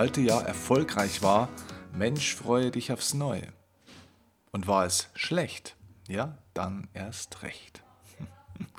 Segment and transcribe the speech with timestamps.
[0.00, 1.50] Alte Jahr erfolgreich war,
[1.92, 3.46] Mensch, freue dich aufs Neue.
[4.50, 5.76] Und war es schlecht,
[6.08, 7.82] ja, dann erst recht.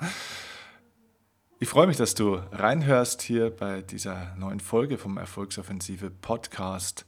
[1.60, 7.06] Ich freue mich, dass du reinhörst hier bei dieser neuen Folge vom Erfolgsoffensive Podcast.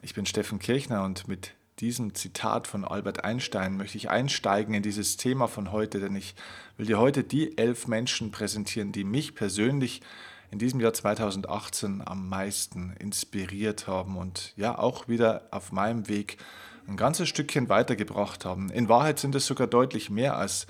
[0.00, 4.84] Ich bin Steffen Kirchner und mit diesem Zitat von Albert Einstein möchte ich einsteigen in
[4.84, 6.36] dieses Thema von heute, denn ich
[6.76, 10.02] will dir heute die elf Menschen präsentieren, die mich persönlich
[10.54, 16.36] in diesem Jahr 2018 am meisten inspiriert haben und ja auch wieder auf meinem Weg
[16.86, 18.70] ein ganzes Stückchen weitergebracht haben.
[18.70, 20.68] In Wahrheit sind es sogar deutlich mehr als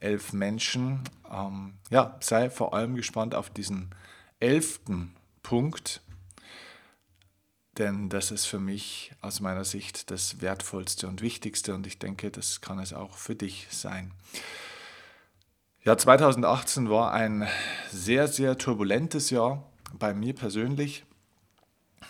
[0.00, 1.00] elf Menschen.
[1.32, 3.94] Ähm, ja, sei vor allem gespannt auf diesen
[4.38, 6.02] elften Punkt,
[7.78, 12.30] denn das ist für mich aus meiner Sicht das Wertvollste und Wichtigste und ich denke,
[12.30, 14.12] das kann es auch für dich sein.
[15.84, 17.48] Ja, 2018 war ein
[17.90, 19.64] sehr, sehr turbulentes Jahr
[19.98, 21.04] bei mir persönlich.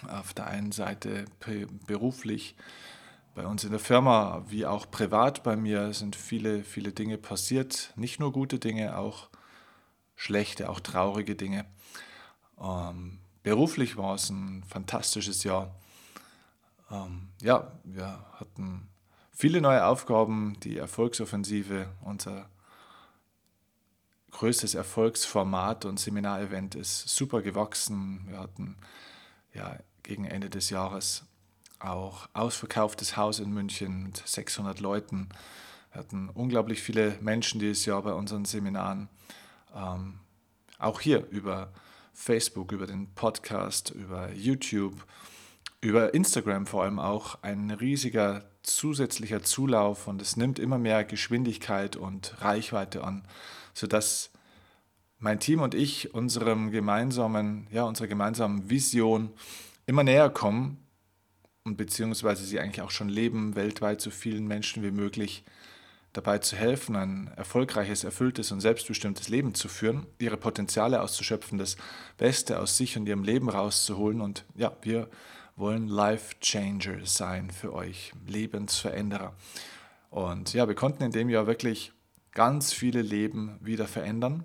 [0.06, 1.24] Auf der einen Seite
[1.86, 2.54] beruflich,
[3.34, 7.94] bei uns in der Firma wie auch privat bei mir sind viele, viele Dinge passiert.
[7.96, 9.30] Nicht nur gute Dinge, auch
[10.16, 11.64] schlechte, auch traurige Dinge.
[12.60, 15.74] Ähm, beruflich war es ein fantastisches Jahr.
[16.90, 18.86] Ähm, ja, wir hatten
[19.30, 22.51] viele neue Aufgaben, die Erfolgsoffensive, unser
[24.32, 28.24] größtes Erfolgsformat und Seminarevent ist super gewachsen.
[28.28, 28.76] Wir hatten
[29.54, 31.24] ja gegen Ende des Jahres
[31.78, 35.28] auch ausverkauftes Haus in München mit 600 Leuten.
[35.92, 39.08] Wir hatten unglaublich viele Menschen dieses Jahr bei unseren Seminaren.
[39.74, 40.18] Ähm,
[40.78, 41.72] auch hier über
[42.14, 45.06] Facebook, über den Podcast, über YouTube,
[45.80, 51.96] über Instagram vor allem auch ein riesiger zusätzlicher Zulauf und es nimmt immer mehr Geschwindigkeit
[51.96, 53.24] und Reichweite an
[53.74, 54.30] sodass
[55.18, 59.30] mein Team und ich unserem gemeinsamen, ja, unserer gemeinsamen Vision
[59.86, 60.78] immer näher kommen
[61.64, 65.44] und beziehungsweise sie eigentlich auch schon leben, weltweit so vielen Menschen wie möglich
[66.12, 71.76] dabei zu helfen, ein erfolgreiches, erfülltes und selbstbestimmtes Leben zu führen, ihre Potenziale auszuschöpfen, das
[72.18, 74.20] Beste aus sich und ihrem Leben rauszuholen.
[74.20, 75.08] Und ja, wir
[75.56, 79.34] wollen Life Changer sein für euch, Lebensveränderer.
[80.10, 81.92] Und ja, wir konnten in dem Jahr wirklich
[82.32, 84.44] ganz viele Leben wieder verändern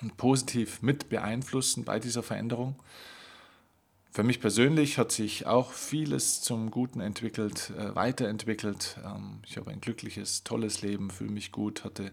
[0.00, 2.76] und positiv mit beeinflussen bei dieser Veränderung.
[4.10, 8.98] Für mich persönlich hat sich auch vieles zum Guten entwickelt, äh, weiterentwickelt.
[9.04, 12.12] Ähm, ich habe ein glückliches, tolles Leben, fühle mich gut, hatte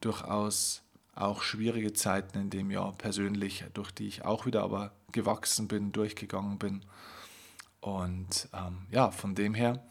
[0.00, 0.82] durchaus
[1.16, 5.90] auch schwierige Zeiten in dem Jahr persönlich, durch die ich auch wieder aber gewachsen bin,
[5.90, 6.84] durchgegangen bin.
[7.80, 9.84] Und ähm, ja, von dem her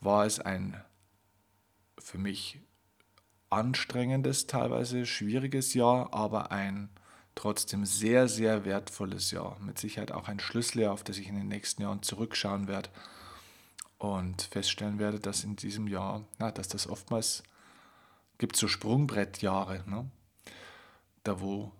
[0.00, 0.80] war es ein
[1.98, 2.60] für mich
[3.50, 6.90] anstrengendes, teilweise schwieriges Jahr, aber ein
[7.34, 9.58] trotzdem sehr, sehr wertvolles Jahr.
[9.60, 12.88] Mit Sicherheit auch ein Schlüsseljahr, auf das ich in den nächsten Jahren zurückschauen werde
[13.98, 17.42] und feststellen werde, dass in diesem Jahr, na, dass das oftmals
[18.38, 20.10] gibt so Sprungbrettjahre, ne?
[21.22, 21.72] da wo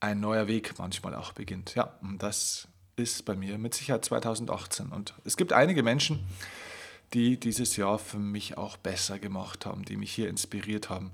[0.00, 1.74] ein neuer Weg manchmal auch beginnt.
[1.74, 4.90] Ja, und das ist bei mir mit Sicherheit 2018.
[4.90, 6.26] Und es gibt einige Menschen,
[7.14, 11.10] die dieses Jahr für mich auch besser gemacht haben, die mich hier inspiriert haben.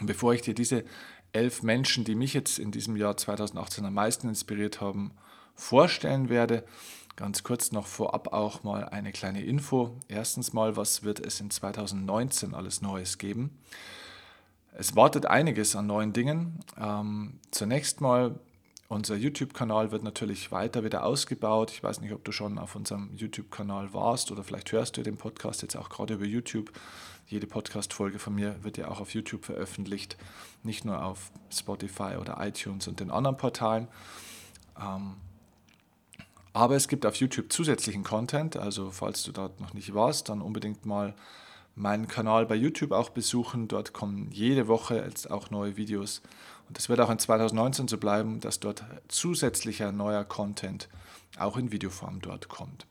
[0.00, 0.84] Und bevor ich dir diese
[1.32, 5.12] elf Menschen, die mich jetzt in diesem Jahr 2018 am meisten inspiriert haben,
[5.54, 6.64] vorstellen werde,
[7.16, 9.96] ganz kurz noch vorab auch mal eine kleine Info.
[10.08, 13.58] Erstens mal, was wird es in 2019 alles Neues geben?
[14.72, 16.60] Es wartet einiges an neuen Dingen.
[16.80, 18.38] Ähm, zunächst mal
[18.88, 21.70] unser YouTube-Kanal wird natürlich weiter wieder ausgebaut.
[21.70, 25.18] Ich weiß nicht, ob du schon auf unserem YouTube-Kanal warst oder vielleicht hörst du den
[25.18, 26.72] Podcast jetzt auch gerade über YouTube.
[27.26, 30.16] Jede Podcast-Folge von mir wird ja auch auf YouTube veröffentlicht,
[30.62, 33.88] nicht nur auf Spotify oder iTunes und den anderen Portalen.
[34.80, 35.16] Ähm,
[36.54, 40.40] aber es gibt auf YouTube zusätzlichen Content, also falls du dort noch nicht warst, dann
[40.40, 41.14] unbedingt mal
[41.74, 43.68] meinen Kanal bei YouTube auch besuchen.
[43.68, 46.22] Dort kommen jede Woche jetzt auch neue Videos
[46.68, 50.88] und es wird auch in 2019 so bleiben, dass dort zusätzlicher neuer Content
[51.38, 52.86] auch in Videoform dort kommt.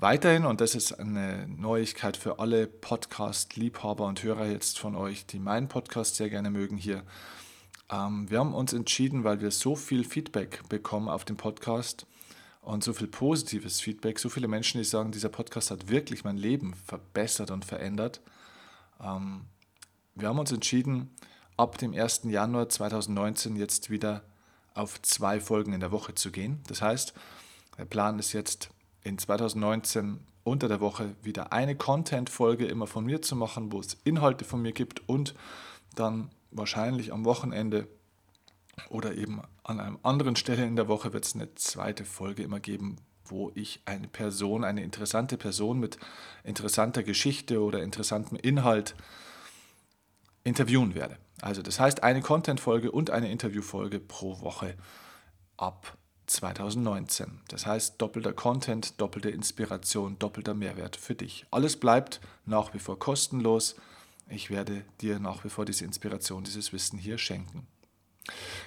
[0.00, 5.40] Weiterhin, und das ist eine Neuigkeit für alle Podcast-Liebhaber und Hörer jetzt von euch, die
[5.40, 7.02] meinen Podcast sehr gerne mögen hier.
[7.90, 12.06] Ähm, wir haben uns entschieden, weil wir so viel Feedback bekommen auf dem Podcast
[12.60, 16.36] und so viel positives Feedback, so viele Menschen, die sagen, dieser Podcast hat wirklich mein
[16.36, 18.20] Leben verbessert und verändert.
[19.02, 19.46] Ähm,
[20.14, 21.10] wir haben uns entschieden,
[21.58, 22.22] ab dem 1.
[22.24, 24.22] Januar 2019 jetzt wieder
[24.74, 26.60] auf zwei Folgen in der Woche zu gehen.
[26.68, 27.12] Das heißt,
[27.76, 28.70] der Plan ist jetzt
[29.02, 33.98] in 2019 unter der Woche wieder eine Content-Folge immer von mir zu machen, wo es
[34.04, 35.34] Inhalte von mir gibt und
[35.94, 37.88] dann wahrscheinlich am Wochenende
[38.88, 42.60] oder eben an einer anderen Stelle in der Woche wird es eine zweite Folge immer
[42.60, 45.98] geben, wo ich eine Person, eine interessante Person mit
[46.44, 48.94] interessanter Geschichte oder interessantem Inhalt
[50.44, 51.18] interviewen werde.
[51.40, 54.74] Also das heißt eine Content-Folge und eine Interview-Folge pro Woche
[55.56, 55.96] ab
[56.26, 57.40] 2019.
[57.48, 61.46] Das heißt doppelter Content, doppelte Inspiration, doppelter Mehrwert für dich.
[61.50, 63.76] Alles bleibt nach wie vor kostenlos.
[64.28, 67.66] Ich werde dir nach wie vor diese Inspiration, dieses Wissen hier schenken.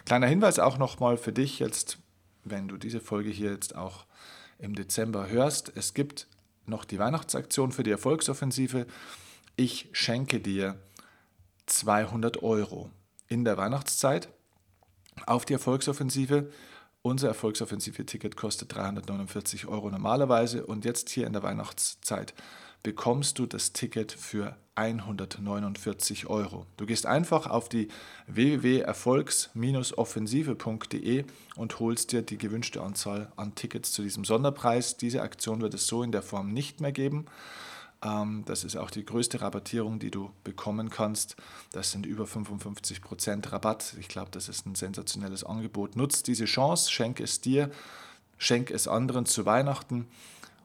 [0.05, 1.99] Kleiner Hinweis auch nochmal für dich jetzt,
[2.43, 4.05] wenn du diese Folge hier jetzt auch
[4.57, 5.71] im Dezember hörst.
[5.75, 6.27] Es gibt
[6.65, 8.87] noch die Weihnachtsaktion für die Erfolgsoffensive.
[9.55, 10.79] Ich schenke dir
[11.71, 12.91] 200 Euro
[13.27, 14.29] in der Weihnachtszeit
[15.25, 16.51] auf die Erfolgsoffensive.
[17.01, 22.33] Unser Erfolgsoffensive-Ticket kostet 349 Euro normalerweise und jetzt hier in der Weihnachtszeit
[22.83, 26.65] bekommst du das Ticket für 149 Euro.
[26.77, 27.89] Du gehst einfach auf die
[28.27, 31.25] www.erfolgs-offensive.de
[31.55, 34.97] und holst dir die gewünschte Anzahl an Tickets zu diesem Sonderpreis.
[34.97, 37.25] Diese Aktion wird es so in der Form nicht mehr geben.
[38.03, 41.35] Ähm, das ist auch die größte Rabattierung, die du bekommen kannst.
[41.71, 43.95] Das sind über 55% Rabatt.
[43.99, 45.95] Ich glaube, das ist ein sensationelles Angebot.
[45.95, 47.71] Nutz diese Chance, schenk es dir,
[48.37, 50.07] schenk es anderen zu Weihnachten.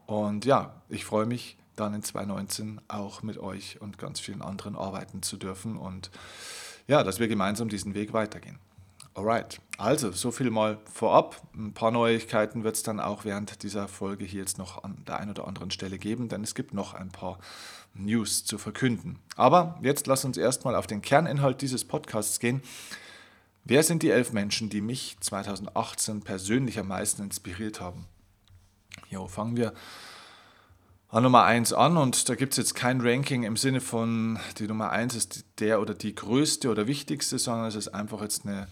[0.06, 4.77] Und ja, ich freue mich dann in 2019 auch mit euch und ganz vielen anderen
[4.77, 6.11] arbeiten zu dürfen und
[6.89, 8.59] ja, dass wir gemeinsam diesen Weg weitergehen.
[9.17, 11.41] Alright, also so viel mal vorab.
[11.55, 15.19] Ein paar Neuigkeiten wird es dann auch während dieser Folge hier jetzt noch an der
[15.19, 17.39] einen oder anderen Stelle geben, denn es gibt noch ein paar
[17.95, 19.19] News zu verkünden.
[19.35, 22.61] Aber jetzt lass uns erstmal auf den Kerninhalt dieses Podcasts gehen.
[23.65, 28.05] Wer sind die elf Menschen, die mich 2018 persönlich am meisten inspiriert haben?
[29.09, 29.73] Jo, fangen wir
[31.09, 34.67] an Nummer 1 an und da gibt es jetzt kein Ranking im Sinne von, die
[34.67, 38.69] Nummer 1 ist der oder die größte oder wichtigste, sondern es ist einfach jetzt eine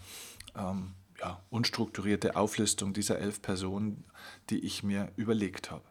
[0.57, 4.03] ähm, ja, unstrukturierte Auflistung dieser elf Personen,
[4.49, 5.83] die ich mir überlegt habe.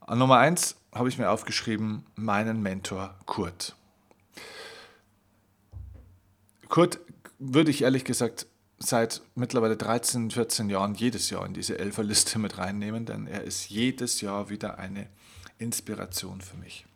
[0.00, 3.76] An Nummer 1 habe ich mir aufgeschrieben, meinen Mentor Kurt.
[6.68, 7.00] Kurt
[7.38, 8.46] würde ich ehrlich gesagt
[8.78, 13.68] seit mittlerweile 13, 14 Jahren jedes Jahr in diese Elferliste mit reinnehmen, denn er ist
[13.68, 15.08] jedes Jahr wieder eine
[15.58, 16.86] Inspiration für mich.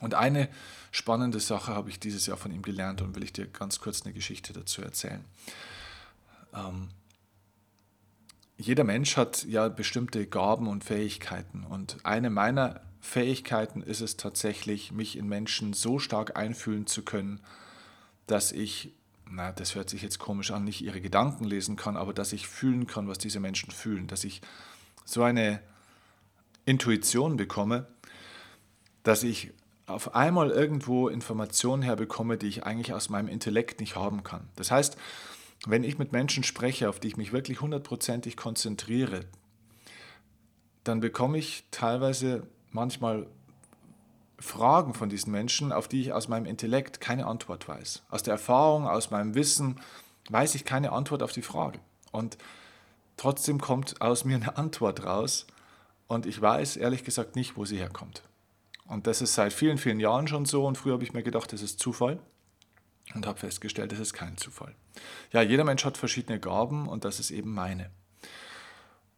[0.00, 0.48] Und eine
[0.90, 4.02] spannende Sache habe ich dieses Jahr von ihm gelernt und will ich dir ganz kurz
[4.02, 5.24] eine Geschichte dazu erzählen.
[6.54, 6.88] Ähm,
[8.56, 14.90] jeder Mensch hat ja bestimmte Gaben und Fähigkeiten und eine meiner Fähigkeiten ist es tatsächlich,
[14.90, 17.40] mich in Menschen so stark einfühlen zu können,
[18.26, 18.92] dass ich
[19.30, 22.48] na, das hört sich jetzt komisch an, nicht ihre Gedanken lesen kann, aber dass ich
[22.48, 24.40] fühlen kann, was diese Menschen fühlen, dass ich
[25.04, 25.60] so eine
[26.64, 27.86] Intuition bekomme,
[29.02, 29.52] dass ich
[29.88, 34.48] auf einmal irgendwo Informationen herbekomme, die ich eigentlich aus meinem Intellekt nicht haben kann.
[34.56, 34.96] Das heißt,
[35.66, 39.24] wenn ich mit Menschen spreche, auf die ich mich wirklich hundertprozentig konzentriere,
[40.84, 43.26] dann bekomme ich teilweise manchmal
[44.38, 48.04] Fragen von diesen Menschen, auf die ich aus meinem Intellekt keine Antwort weiß.
[48.08, 49.80] Aus der Erfahrung, aus meinem Wissen
[50.30, 51.80] weiß ich keine Antwort auf die Frage.
[52.12, 52.38] Und
[53.16, 55.46] trotzdem kommt aus mir eine Antwort raus
[56.06, 58.22] und ich weiß ehrlich gesagt nicht, wo sie herkommt.
[58.88, 61.52] Und das ist seit vielen, vielen Jahren schon so und früher habe ich mir gedacht,
[61.52, 62.18] das ist Zufall
[63.14, 64.74] und habe festgestellt, das ist kein Zufall.
[65.30, 67.90] Ja, jeder Mensch hat verschiedene Gaben und das ist eben meine.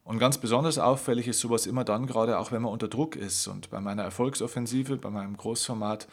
[0.03, 3.47] Und ganz besonders auffällig ist sowas immer dann, gerade auch wenn man unter Druck ist.
[3.47, 6.07] Und bei meiner Erfolgsoffensive, bei meinem Großformat,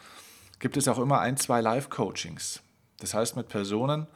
[0.59, 2.61] gibt es auch immer ein, zwei Live-Coachings.
[2.99, 4.07] Das heißt mit Personen,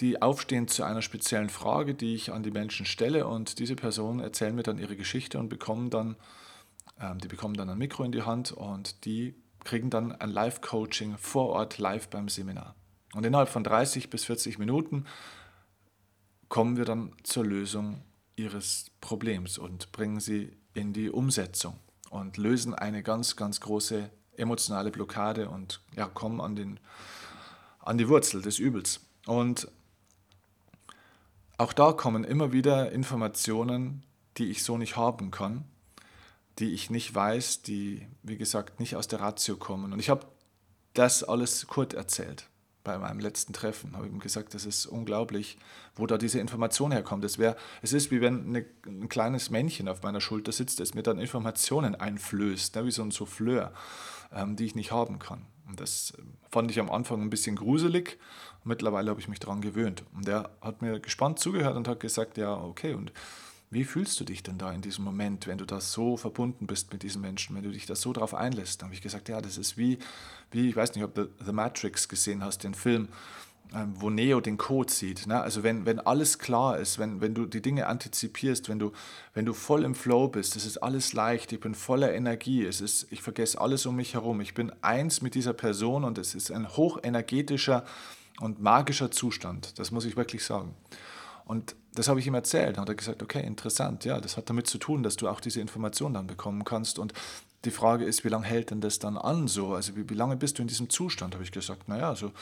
[0.00, 4.20] die aufstehen zu einer speziellen Frage, die ich an die Menschen stelle und diese Personen
[4.20, 6.16] erzählen mir dann ihre Geschichte und bekommen dann,
[7.16, 9.34] die bekommen dann ein Mikro in die Hand und die
[9.64, 12.74] kriegen dann ein Live-Coaching vor Ort live beim Seminar.
[13.14, 15.06] Und innerhalb von 30 bis 40 Minuten
[16.48, 18.02] kommen wir dann zur Lösung
[18.36, 21.78] ihres Problems und bringen sie in die Umsetzung
[22.10, 26.80] und lösen eine ganz, ganz große emotionale Blockade und ja, kommen an, den,
[27.80, 29.00] an die Wurzel des Übels.
[29.26, 29.68] Und
[31.56, 34.02] auch da kommen immer wieder Informationen,
[34.36, 35.64] die ich so nicht haben kann,
[36.58, 39.92] die ich nicht weiß, die, wie gesagt, nicht aus der Ratio kommen.
[39.92, 40.26] Und ich habe
[40.92, 42.48] das alles Kurt erzählt
[42.84, 43.96] bei meinem letzten Treffen.
[43.96, 45.58] Habe ihm gesagt, das ist unglaublich,
[45.96, 47.24] wo da diese Information herkommt.
[47.24, 50.94] Es, wär, es ist wie wenn eine, ein kleines Männchen auf meiner Schulter sitzt, das
[50.94, 53.72] mir dann Informationen einflößt, ne, wie so ein Souffleur,
[54.32, 55.46] ähm, die ich nicht haben kann.
[55.66, 58.18] Und das ähm, fand ich am Anfang ein bisschen gruselig.
[58.64, 60.04] Mittlerweile habe ich mich daran gewöhnt.
[60.14, 63.12] Und er hat mir gespannt zugehört und hat gesagt, ja, okay, und
[63.74, 66.92] wie fühlst du dich denn da in diesem Moment, wenn du da so verbunden bist
[66.92, 68.80] mit diesen Menschen, wenn du dich da so drauf einlässt?
[68.80, 69.98] Dann habe ich gesagt, ja, das ist wie,
[70.50, 73.08] wie ich weiß nicht, ob du The Matrix gesehen hast, den Film,
[73.74, 75.26] ähm, wo Neo den Code sieht.
[75.26, 75.40] Ne?
[75.40, 78.92] Also wenn, wenn alles klar ist, wenn, wenn du die Dinge antizipierst, wenn du,
[79.34, 82.80] wenn du voll im Flow bist, es ist alles leicht, ich bin voller Energie, es
[82.80, 86.34] ist, ich vergesse alles um mich herum, ich bin eins mit dieser Person und es
[86.34, 87.84] ist ein hochenergetischer
[88.40, 90.74] und magischer Zustand, das muss ich wirklich sagen.
[91.44, 92.76] Und das habe ich ihm erzählt.
[92.76, 95.40] Dann hat er gesagt, okay, interessant, ja, das hat damit zu tun, dass du auch
[95.40, 96.98] diese Information dann bekommen kannst.
[96.98, 97.12] Und
[97.64, 99.74] die Frage ist, wie lange hält denn das dann an so?
[99.74, 101.34] Also wie, wie lange bist du in diesem Zustand?
[101.34, 102.32] Habe ich gesagt, naja, so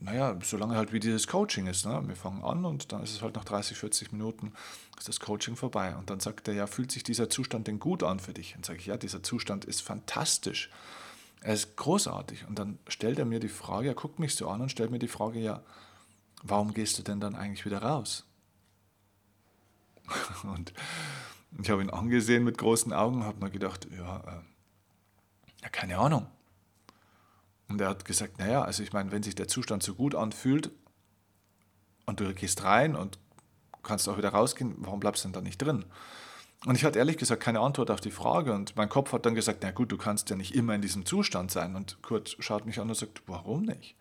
[0.00, 1.86] naja, solange halt wie dieses Coaching ist.
[1.86, 2.02] Ne?
[2.06, 4.52] Wir fangen an und dann ist es halt nach 30, 40 Minuten
[4.98, 5.96] ist das Coaching vorbei.
[5.96, 8.52] Und dann sagt er, ja, fühlt sich dieser Zustand denn gut an für dich?
[8.52, 10.70] Dann sage ich, ja, dieser Zustand ist fantastisch.
[11.40, 12.46] Er ist großartig.
[12.48, 14.98] Und dann stellt er mir die Frage, er guckt mich so an und stellt mir
[14.98, 15.62] die Frage, ja,
[16.42, 18.24] warum gehst du denn dann eigentlich wieder raus?
[20.44, 20.72] und
[21.60, 24.42] ich habe ihn angesehen mit großen Augen und habe mir gedacht, ja, äh,
[25.62, 26.26] ja, keine Ahnung.
[27.68, 30.70] Und er hat gesagt, naja, also ich meine, wenn sich der Zustand so gut anfühlt
[32.06, 33.18] und du gehst rein und
[33.82, 35.84] kannst auch wieder rausgehen, warum bleibst du denn da nicht drin?
[36.66, 39.34] Und ich hatte ehrlich gesagt keine Antwort auf die Frage und mein Kopf hat dann
[39.34, 41.76] gesagt, na gut, du kannst ja nicht immer in diesem Zustand sein.
[41.76, 43.96] Und Kurt schaut mich an und sagt, warum nicht?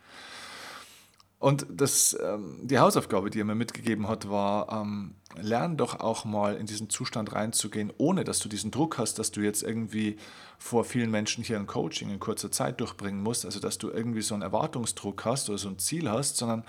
[1.43, 6.23] Und das, ähm, die Hausaufgabe, die er mir mitgegeben hat, war, ähm, lern doch auch
[6.23, 10.15] mal in diesen Zustand reinzugehen, ohne dass du diesen Druck hast, dass du jetzt irgendwie
[10.57, 14.21] vor vielen Menschen hier ein Coaching in kurzer Zeit durchbringen musst, also dass du irgendwie
[14.21, 16.63] so einen Erwartungsdruck hast oder so ein Ziel hast, sondern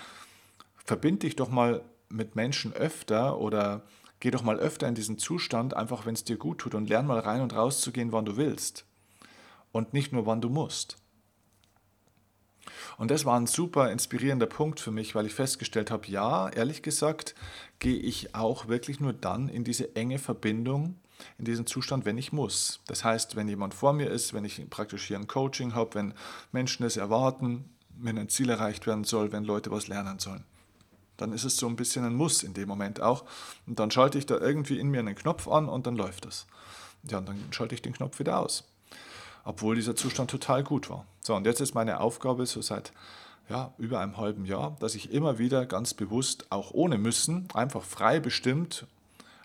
[0.74, 3.82] verbind dich doch mal mit Menschen öfter oder
[4.18, 7.06] geh doch mal öfter in diesen Zustand, einfach wenn es dir gut tut und lern
[7.06, 8.86] mal rein und raus zu gehen, wann du willst
[9.70, 10.96] und nicht nur wann du musst.
[12.98, 16.82] Und das war ein super inspirierender Punkt für mich, weil ich festgestellt habe, ja, ehrlich
[16.82, 17.34] gesagt,
[17.78, 20.96] gehe ich auch wirklich nur dann in diese enge Verbindung,
[21.38, 22.80] in diesen Zustand, wenn ich muss.
[22.86, 26.14] Das heißt, wenn jemand vor mir ist, wenn ich praktisch hier ein Coaching habe, wenn
[26.52, 27.64] Menschen es erwarten,
[27.96, 30.44] wenn ein Ziel erreicht werden soll, wenn Leute was lernen sollen.
[31.16, 33.24] Dann ist es so ein bisschen ein Muss in dem Moment auch.
[33.66, 36.46] Und dann schalte ich da irgendwie in mir einen Knopf an und dann läuft es.
[37.04, 38.64] Ja, und dann schalte ich den Knopf wieder aus
[39.44, 41.06] obwohl dieser Zustand total gut war.
[41.20, 42.92] So, und jetzt ist meine Aufgabe so seit
[43.48, 47.82] ja, über einem halben Jahr, dass ich immer wieder ganz bewusst, auch ohne müssen, einfach
[47.82, 48.86] frei bestimmt,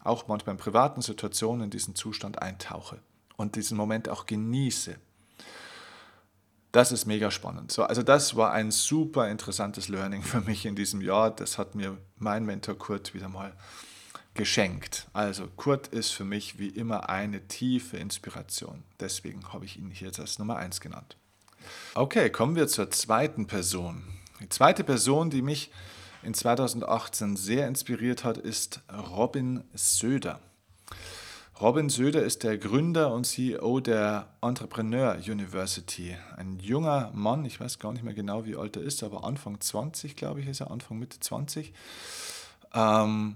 [0.04, 3.00] auch manchmal in privaten Situationen in diesen Zustand eintauche
[3.36, 4.96] und diesen Moment auch genieße.
[6.72, 7.72] Das ist mega spannend.
[7.72, 11.32] So, also das war ein super interessantes Learning für mich in diesem Jahr.
[11.32, 13.54] Das hat mir mein Mentor Kurt wieder mal
[14.40, 15.06] geschenkt.
[15.12, 18.86] Also Kurt ist für mich wie immer eine tiefe Inspiration.
[19.02, 21.18] Deswegen habe ich ihn hier als Nummer 1 genannt.
[21.94, 24.02] Okay, kommen wir zur zweiten Person.
[24.40, 25.72] Die zweite Person, die mich
[26.24, 30.40] in 2018 sehr inspiriert hat, ist Robin Söder.
[31.60, 36.16] Robin Söder ist der Gründer und CEO der Entrepreneur University.
[36.38, 39.60] Ein junger Mann, ich weiß gar nicht mehr genau, wie alt er ist, aber Anfang
[39.60, 41.74] 20, glaube ich, ist er, Anfang Mitte 20.
[42.74, 43.36] Ähm,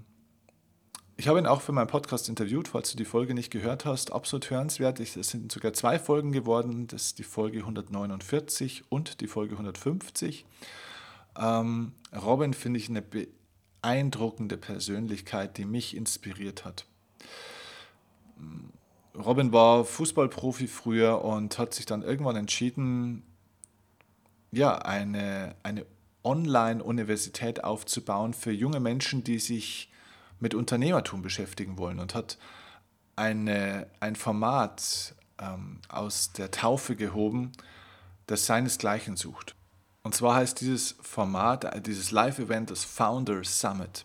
[1.16, 4.12] ich habe ihn auch für meinen Podcast interviewt, falls du die Folge nicht gehört hast.
[4.12, 4.98] Absolut hörenswert.
[4.98, 6.88] Es sind sogar zwei Folgen geworden.
[6.88, 10.44] Das ist die Folge 149 und die Folge 150.
[11.38, 16.86] Ähm, Robin finde ich eine beeindruckende Persönlichkeit, die mich inspiriert hat.
[19.16, 23.22] Robin war Fußballprofi früher und hat sich dann irgendwann entschieden,
[24.50, 25.86] ja, eine, eine
[26.24, 29.90] Online-Universität aufzubauen für junge Menschen, die sich
[30.44, 32.36] mit Unternehmertum beschäftigen wollen und hat
[33.16, 37.52] eine, ein Format ähm, aus der Taufe gehoben,
[38.26, 39.54] das seinesgleichen sucht.
[40.02, 44.04] Und zwar heißt dieses Format, äh, dieses Live-Event das Founder Summit.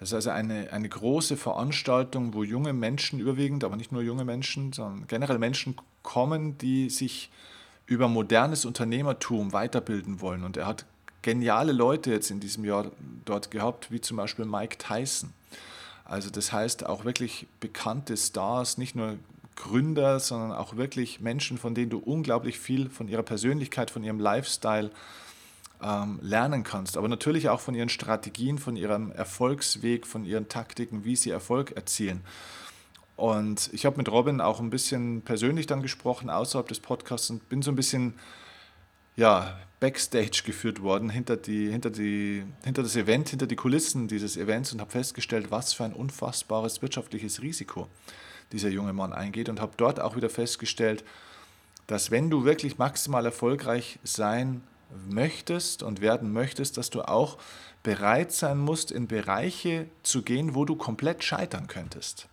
[0.00, 4.24] Das ist also eine, eine große Veranstaltung, wo junge Menschen überwiegend, aber nicht nur junge
[4.24, 7.30] Menschen, sondern generell Menschen kommen, die sich
[7.86, 10.42] über modernes Unternehmertum weiterbilden wollen.
[10.42, 10.84] Und er hat
[11.22, 12.90] geniale Leute jetzt in diesem Jahr
[13.24, 15.32] dort gehabt, wie zum Beispiel Mike Tyson.
[16.10, 19.16] Also das heißt auch wirklich bekannte Stars, nicht nur
[19.54, 24.18] Gründer, sondern auch wirklich Menschen, von denen du unglaublich viel von ihrer Persönlichkeit, von ihrem
[24.18, 24.90] Lifestyle
[25.80, 26.96] ähm, lernen kannst.
[26.96, 31.76] Aber natürlich auch von ihren Strategien, von ihrem Erfolgsweg, von ihren Taktiken, wie sie Erfolg
[31.76, 32.22] erzielen.
[33.14, 37.48] Und ich habe mit Robin auch ein bisschen persönlich dann gesprochen außerhalb des Podcasts und
[37.48, 38.14] bin so ein bisschen
[39.20, 44.38] ja, Backstage geführt worden, hinter, die, hinter, die, hinter das Event, hinter die Kulissen dieses
[44.38, 47.86] Events und habe festgestellt, was für ein unfassbares wirtschaftliches Risiko
[48.50, 51.04] dieser junge Mann eingeht und habe dort auch wieder festgestellt,
[51.86, 54.62] dass wenn du wirklich maximal erfolgreich sein
[55.10, 57.36] möchtest und werden möchtest, dass du auch
[57.82, 62.26] bereit sein musst, in Bereiche zu gehen, wo du komplett scheitern könntest.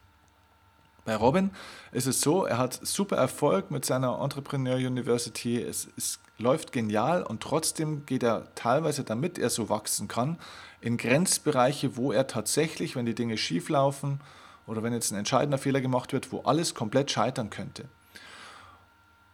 [1.03, 1.51] Bei Robin
[1.91, 5.62] ist es so, er hat super Erfolg mit seiner Entrepreneur University.
[5.62, 10.38] Es ist läuft genial und trotzdem geht er teilweise, damit er so wachsen kann,
[10.82, 14.20] in Grenzbereiche, wo er tatsächlich, wenn die Dinge schief laufen
[14.67, 17.86] oder wenn jetzt ein entscheidender Fehler gemacht wird, wo alles komplett scheitern könnte.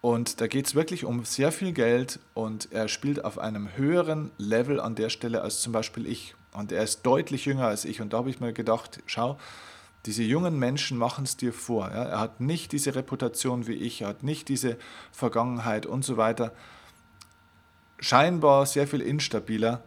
[0.04, 4.32] Und da geht es wirklich um sehr viel Geld und er spielt auf einem höheren
[4.38, 6.36] Level an der Stelle als zum Beispiel ich.
[6.52, 8.02] Und er ist deutlich jünger als ich.
[8.02, 9.38] Und da habe ich mir gedacht, schau,
[10.06, 11.90] diese jungen Menschen machen es dir vor.
[11.90, 12.04] Ja?
[12.04, 14.78] Er hat nicht diese Reputation wie ich, er hat nicht diese
[15.14, 16.52] Vergangenheit und so weiter.
[18.04, 19.82] Scheinbar sehr viel instabiler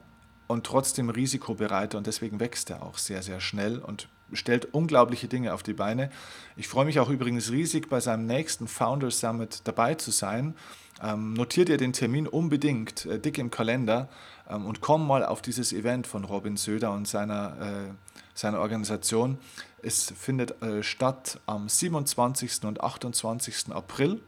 [0.47, 5.53] und trotzdem risikobereiter und deswegen wächst er auch sehr, sehr schnell und stellt unglaubliche Dinge
[5.53, 6.09] auf die Beine.
[6.57, 10.55] Ich freue mich auch übrigens riesig, bei seinem nächsten Founders Summit dabei zu sein.
[11.03, 14.09] Ähm, notiert ihr den Termin unbedingt äh, dick im Kalender
[14.49, 17.93] ähm, und komm mal auf dieses Event von Robin Söder und seiner, äh,
[18.33, 19.37] seiner Organisation.
[19.83, 22.65] Es findet äh, statt am 27.
[22.65, 23.73] und 28.
[23.73, 24.23] April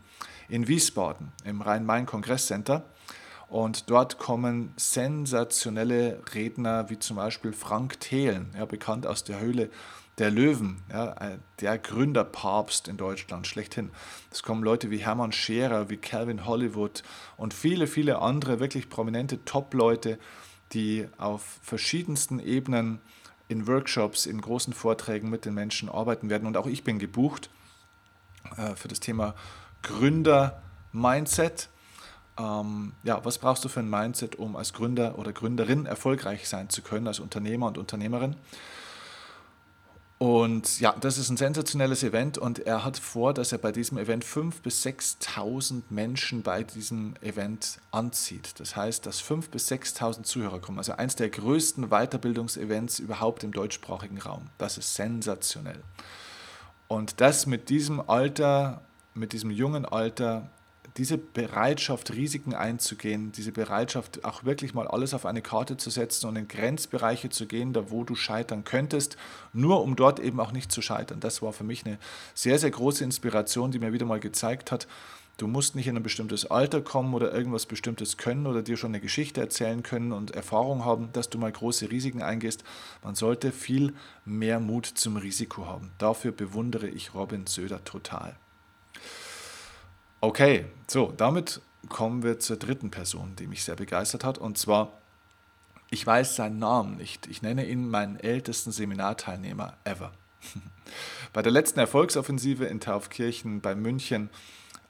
[0.50, 2.84] in Wiesbaden im Rhein-Main-Kongresscenter.
[3.48, 9.70] Und dort kommen sensationelle Redner wie zum Beispiel Frank Thelen, ja, bekannt aus der Höhle
[10.18, 13.90] der Löwen, ja, äh, der Gründerpapst in Deutschland schlechthin.
[14.30, 17.02] Es kommen Leute wie Hermann Scherer, wie Calvin Hollywood
[17.36, 20.18] und viele, viele andere wirklich prominente Top-Leute,
[20.72, 23.00] die auf verschiedensten Ebenen
[23.48, 26.46] in Workshops, in großen Vorträgen mit den Menschen arbeiten werden.
[26.46, 27.48] Und auch ich bin gebucht
[28.56, 29.34] äh, für das Thema
[29.82, 31.70] Gründer-Mindset.
[32.38, 36.68] Ähm, ja, was brauchst du für ein Mindset, um als Gründer oder Gründerin erfolgreich sein
[36.68, 38.36] zu können, als Unternehmer und Unternehmerin?
[40.18, 43.98] Und ja, das ist ein sensationelles Event und er hat vor, dass er bei diesem
[43.98, 48.58] Event 5.000 bis 6.000 Menschen bei diesem Event anzieht.
[48.58, 50.78] Das heißt, dass 5.000 bis 6.000 Zuhörer kommen.
[50.78, 54.50] Also eines der größten Weiterbildungsevents überhaupt im deutschsprachigen Raum.
[54.58, 55.80] Das ist sensationell.
[56.88, 58.80] Und das mit diesem Alter,
[59.14, 60.50] mit diesem jungen Alter
[60.96, 66.26] diese Bereitschaft, Risiken einzugehen, diese Bereitschaft, auch wirklich mal alles auf eine Karte zu setzen
[66.26, 69.16] und in Grenzbereiche zu gehen, da wo du scheitern könntest,
[69.52, 71.20] nur um dort eben auch nicht zu scheitern.
[71.20, 71.98] Das war für mich eine
[72.34, 74.86] sehr, sehr große Inspiration, die mir wieder mal gezeigt hat,
[75.38, 78.90] du musst nicht in ein bestimmtes Alter kommen oder irgendwas Bestimmtes können oder dir schon
[78.90, 82.64] eine Geschichte erzählen können und Erfahrung haben, dass du mal große Risiken eingehst.
[83.02, 85.92] Man sollte viel mehr Mut zum Risiko haben.
[85.98, 88.36] Dafür bewundere ich Robin Söder total.
[90.20, 94.36] Okay, so, damit kommen wir zur dritten Person, die mich sehr begeistert hat.
[94.36, 94.92] Und zwar,
[95.90, 97.28] ich weiß seinen Namen nicht.
[97.28, 100.10] Ich nenne ihn meinen ältesten Seminarteilnehmer ever.
[101.32, 104.28] bei der letzten Erfolgsoffensive in Taufkirchen bei München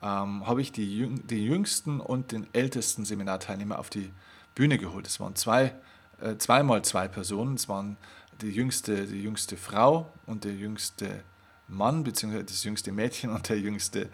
[0.01, 4.11] ähm, habe ich die, Jüng die jüngsten und den ältesten Seminarteilnehmer auf die
[4.55, 5.07] Bühne geholt.
[5.07, 5.75] Es waren zwei,
[6.23, 7.57] äh, zweimal zwei Personen.
[7.57, 7.99] Es waren
[8.41, 11.23] die jüngste, die jüngste Frau und der jüngste
[11.67, 14.09] Mann, beziehungsweise das jüngste Mädchen und der jüngste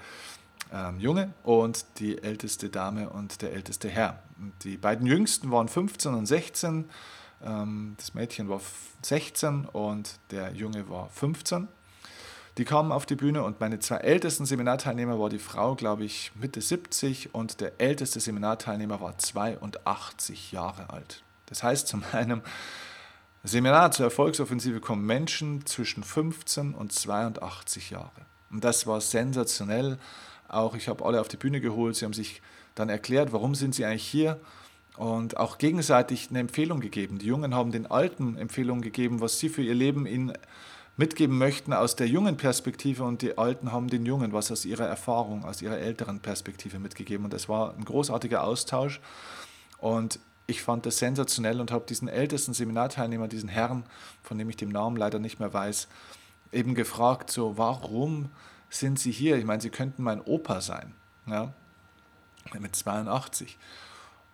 [0.74, 4.22] ähm, Junge und die älteste Dame und der älteste Herr.
[4.38, 6.90] Und die beiden Jüngsten waren 15 und 16.
[7.44, 8.60] Ähm, das Mädchen war
[9.02, 11.68] 16 und der Junge war 15.
[12.58, 16.32] Die kamen auf die Bühne und meine zwei ältesten Seminarteilnehmer war die Frau, glaube ich,
[16.36, 21.22] Mitte 70 und der älteste Seminarteilnehmer war 82 Jahre alt.
[21.46, 22.42] Das heißt, zu meinem
[23.42, 28.10] Seminar zur Erfolgsoffensive kommen Menschen zwischen 15 und 82 Jahre.
[28.50, 29.98] Und das war sensationell
[30.54, 32.42] auch ich habe alle auf die Bühne geholt, sie haben sich
[32.74, 34.40] dann erklärt, warum sind sie eigentlich hier
[34.96, 37.18] und auch gegenseitig eine Empfehlung gegeben.
[37.18, 40.32] Die Jungen haben den Alten Empfehlungen gegeben, was sie für ihr Leben ihnen
[40.96, 44.86] mitgeben möchten aus der jungen Perspektive und die Alten haben den Jungen was aus ihrer
[44.86, 47.24] Erfahrung, aus ihrer älteren Perspektive mitgegeben.
[47.24, 49.00] Und das war ein großartiger Austausch
[49.78, 53.84] und ich fand das sensationell und habe diesen ältesten Seminarteilnehmer, diesen Herrn,
[54.22, 55.88] von dem ich den Namen leider nicht mehr weiß,
[56.52, 58.30] eben gefragt, so warum
[58.68, 59.36] sind Sie hier?
[59.36, 60.94] Ich meine, Sie könnten mein Opa sein,
[61.26, 61.52] ja,
[62.58, 63.58] mit 82.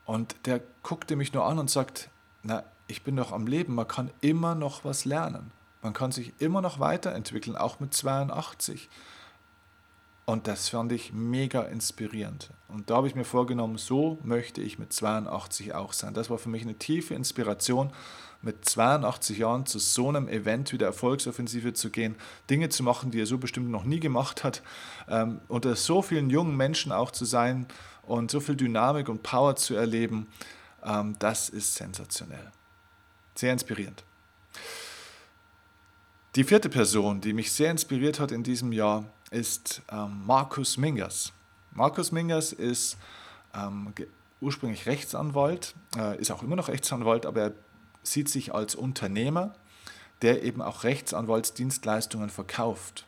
[0.05, 2.11] Und der guckte mich nur an und sagt,
[2.43, 5.53] na, ich bin doch am Leben, man kann immer noch was lernen.
[5.83, 8.89] Man kann sich immer noch weiterentwickeln, auch mit 82.
[10.27, 12.51] Und das fand ich mega inspirierend.
[12.69, 16.15] Und da habe ich mir vorgenommen, so möchte ich mit 82 auch sein.
[16.15, 17.93] Das war für mich eine tiefe Inspiration,
[18.43, 22.17] mit 82 Jahren zu so einem Event wie der Erfolgsoffensive zu gehen,
[22.49, 24.63] Dinge zu machen, die er so bestimmt noch nie gemacht hat,
[25.09, 27.67] ähm, unter so vielen jungen Menschen auch zu sein
[28.03, 30.27] und so viel Dynamik und Power zu erleben,
[30.85, 32.51] ähm, das ist sensationell.
[33.35, 34.05] Sehr inspirierend.
[36.37, 41.33] Die vierte Person, die mich sehr inspiriert hat in diesem Jahr, ist ähm, Markus Mingers.
[41.73, 42.97] Markus Mingers ist
[43.55, 43.93] ähm,
[44.41, 47.53] ursprünglich Rechtsanwalt, äh, ist auch immer noch Rechtsanwalt, aber er
[48.03, 49.55] sieht sich als Unternehmer,
[50.23, 53.07] der eben auch Rechtsanwaltsdienstleistungen verkauft.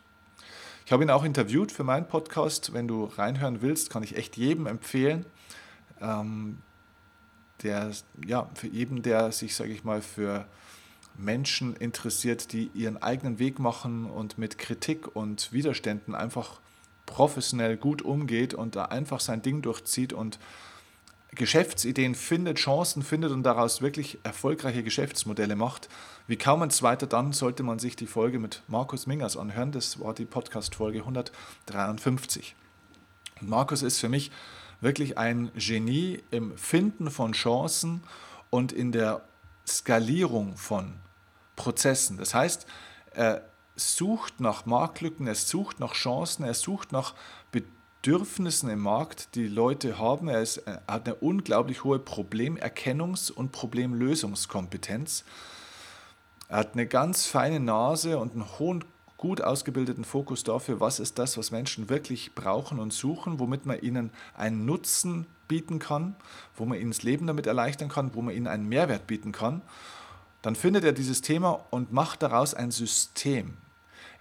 [0.87, 2.73] Ich habe ihn auch interviewt für meinen Podcast.
[2.73, 5.25] Wenn du reinhören willst, kann ich echt jedem empfehlen.
[6.01, 6.59] ähm,
[7.63, 7.93] der,
[8.27, 10.47] ja, für jeden, der sich, sage ich mal, für
[11.17, 16.61] Menschen interessiert, die ihren eigenen Weg machen und mit Kritik und Widerständen einfach
[17.07, 20.39] professionell gut umgeht und da einfach sein Ding durchzieht und
[21.35, 25.88] Geschäftsideen findet, Chancen findet und daraus wirklich erfolgreiche Geschäftsmodelle macht.
[26.27, 29.73] Wie kaum ein zweiter, dann sollte man sich die Folge mit Markus Mingers anhören.
[29.73, 32.55] Das war die Podcast-Folge 153.
[33.40, 34.31] Und Markus ist für mich
[34.83, 38.03] wirklich ein Genie im Finden von Chancen
[38.51, 39.23] und in der
[39.66, 40.92] Skalierung von
[41.57, 42.18] Prozessen.
[42.18, 42.66] Das heißt,
[43.12, 47.14] er sucht nach Marktlücken, er sucht nach Chancen, er sucht nach
[47.53, 50.29] Bedürfnissen im Markt, die Leute haben.
[50.29, 55.25] Er, ist, er hat eine unglaublich hohe Problemerkennungs- und Problemlösungskompetenz.
[56.49, 58.85] Er hat eine ganz feine Nase und einen hohen,
[59.17, 63.81] gut ausgebildeten Fokus dafür, was ist das, was Menschen wirklich brauchen und suchen, womit man
[63.81, 66.17] ihnen einen Nutzen bieten kann,
[66.57, 69.62] wo man ihnen das Leben damit erleichtern kann, wo man ihnen einen Mehrwert bieten kann.
[70.43, 73.57] Dann findet er dieses Thema und macht daraus ein System.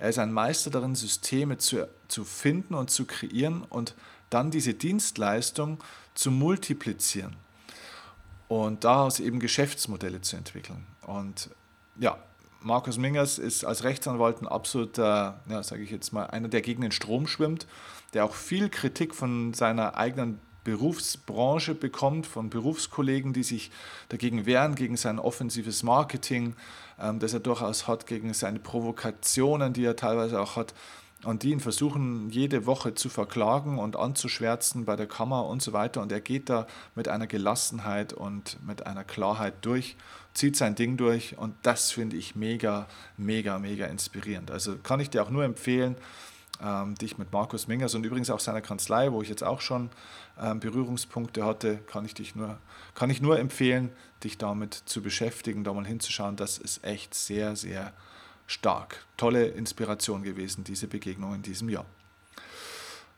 [0.01, 3.93] Er ist ein Meister darin, Systeme zu, zu finden und zu kreieren und
[4.31, 5.77] dann diese Dienstleistung
[6.15, 7.35] zu multiplizieren
[8.47, 10.87] und daraus eben Geschäftsmodelle zu entwickeln.
[11.05, 11.51] Und
[11.99, 12.17] ja,
[12.61, 16.81] Markus Mingers ist als Rechtsanwalt ein absoluter, ja, sage ich jetzt mal, einer, der gegen
[16.81, 17.67] den Strom schwimmt,
[18.15, 23.71] der auch viel Kritik von seiner eigenen Berufsbranche bekommt, von Berufskollegen, die sich
[24.09, 26.55] dagegen wehren, gegen sein offensives Marketing,
[26.99, 30.73] ähm, das er durchaus hat, gegen seine Provokationen, die er teilweise auch hat,
[31.23, 35.71] und die ihn versuchen, jede Woche zu verklagen und anzuschwärzen bei der Kammer und so
[35.71, 36.01] weiter.
[36.01, 39.97] Und er geht da mit einer Gelassenheit und mit einer Klarheit durch,
[40.33, 41.37] zieht sein Ding durch.
[41.37, 44.49] Und das finde ich mega, mega, mega inspirierend.
[44.49, 45.95] Also kann ich dir auch nur empfehlen,
[46.63, 49.89] ähm, dich mit Markus Mingers und übrigens auch seiner Kanzlei, wo ich jetzt auch schon
[50.39, 52.57] ähm, Berührungspunkte hatte, kann ich, dich nur,
[52.93, 53.91] kann ich nur empfehlen,
[54.23, 56.35] dich damit zu beschäftigen, da mal hinzuschauen.
[56.35, 57.93] Das ist echt sehr, sehr
[58.47, 59.05] stark.
[59.17, 61.85] Tolle Inspiration gewesen, diese Begegnung in diesem Jahr.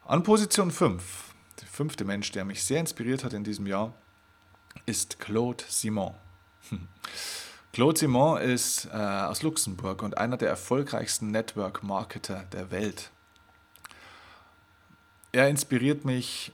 [0.05, 3.93] An Position 5, der fünfte Mensch, der mich sehr inspiriert hat in diesem Jahr,
[4.85, 6.13] ist Claude Simon.
[7.73, 13.11] Claude Simon ist äh, aus Luxemburg und einer der erfolgreichsten Network-Marketer der Welt
[15.33, 16.53] er inspiriert mich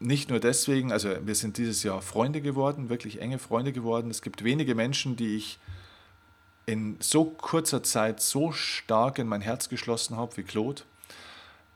[0.00, 4.10] nicht nur deswegen, also wir sind dieses Jahr Freunde geworden, wirklich enge Freunde geworden.
[4.10, 5.58] Es gibt wenige Menschen, die ich
[6.66, 10.82] in so kurzer Zeit so stark in mein Herz geschlossen habe wie Claude.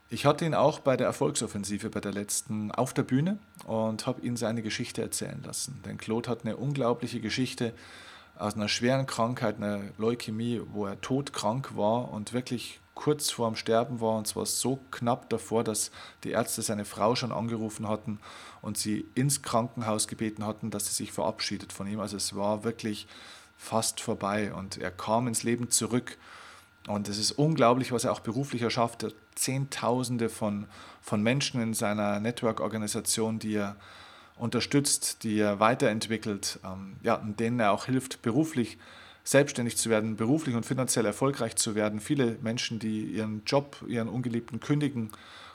[0.09, 4.21] Ich hatte ihn auch bei der Erfolgsoffensive, bei der letzten, auf der Bühne und habe
[4.21, 5.81] ihn seine Geschichte erzählen lassen.
[5.85, 7.73] Denn Claude hat eine unglaubliche Geschichte
[8.37, 14.01] aus einer schweren Krankheit, einer Leukämie, wo er todkrank war und wirklich kurz vorm Sterben
[14.01, 15.91] war und zwar so knapp davor, dass
[16.23, 18.19] die Ärzte seine Frau schon angerufen hatten
[18.61, 21.99] und sie ins Krankenhaus gebeten hatten, dass sie sich verabschiedet von ihm.
[21.99, 23.07] Also es war wirklich
[23.57, 26.17] fast vorbei und er kam ins Leben zurück.
[26.87, 29.05] Und es ist unglaublich, was er auch beruflich erschafft.
[29.35, 30.67] Zehntausende von,
[31.01, 33.77] von Menschen in seiner Network-Organisation, die er
[34.37, 38.77] unterstützt, die er weiterentwickelt, ähm, ja, denen er auch hilft, beruflich
[39.23, 41.99] selbstständig zu werden, beruflich und finanziell erfolgreich zu werden.
[41.99, 45.11] Viele Menschen, die ihren Job, ihren ungeliebten kündigen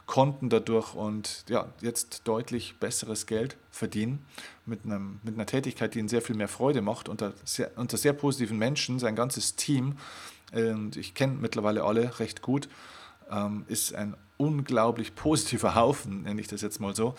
[0.06, 4.24] konnten dadurch und ja, jetzt deutlich besseres Geld verdienen
[4.64, 7.98] mit, einem, mit einer Tätigkeit, die ihnen sehr viel mehr Freude macht, unter sehr, unter
[7.98, 9.98] sehr positiven Menschen, sein ganzes Team,
[10.52, 12.68] und ich kenne mittlerweile alle recht gut,
[13.30, 17.14] ähm, ist ein unglaublich positiver Haufen, nenne ich das jetzt mal so.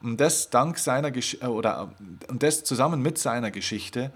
[0.00, 1.92] Und das dank seiner Gesch äh, oder
[2.28, 4.10] und das zusammen mit seiner Geschichte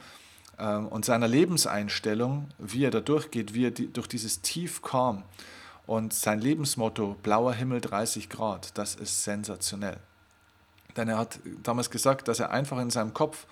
[0.58, 5.24] und seiner Lebenseinstellung, wie er da durchgeht, wie er die, durch dieses Tief kam.
[5.86, 9.98] Und sein Lebensmotto, blauer Himmel 30 Grad, das ist sensationell.
[10.96, 13.46] Denn er hat damals gesagt, dass er einfach in seinem Kopf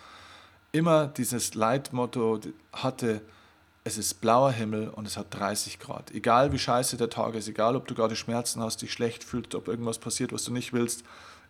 [0.72, 2.40] immer dieses Leitmotto
[2.72, 3.20] hatte,
[3.84, 6.10] es ist blauer Himmel und es hat 30 Grad.
[6.10, 9.54] Egal wie scheiße der Tag ist, egal ob du gerade Schmerzen hast, dich schlecht fühlst,
[9.54, 11.04] ob irgendwas passiert, was du nicht willst,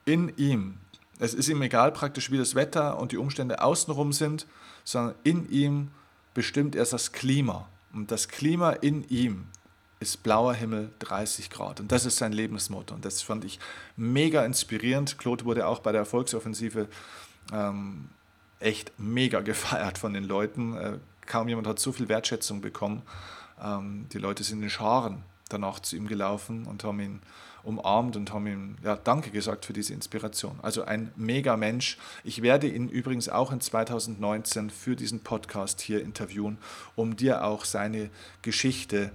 [0.05, 0.79] in ihm.
[1.21, 4.47] Es ist ihm egal praktisch, wie das Wetter und die Umstände außenrum sind,
[4.85, 5.91] sondern in ihm
[6.35, 7.69] bestimmt er das Klima.
[7.93, 9.47] Und das Klima in ihm
[10.01, 11.81] ist blauer Himmel 30 Grad.
[11.81, 12.95] Und das ist sein Lebensmotto.
[12.95, 13.59] Und das fand ich
[13.97, 15.19] mega inspirierend.
[15.19, 16.89] Claude wurde auch bei der Erfolgsoffensive
[17.53, 18.11] ähm,
[18.61, 20.77] echt mega gefeiert von den Leuten.
[20.77, 23.03] Äh, kaum jemand hat so viel Wertschätzung bekommen.
[23.63, 27.21] Ähm, die Leute sind in Scharen danach zu ihm gelaufen und haben ihn
[27.63, 30.59] umarmt und haben ihm ja, Danke gesagt für diese Inspiration.
[30.63, 31.99] Also ein mega Mensch.
[32.23, 36.59] Ich werde ihn übrigens auch in 2019 für diesen Podcast hier interviewen,
[36.95, 38.11] um dir auch seine
[38.43, 39.11] Geschichte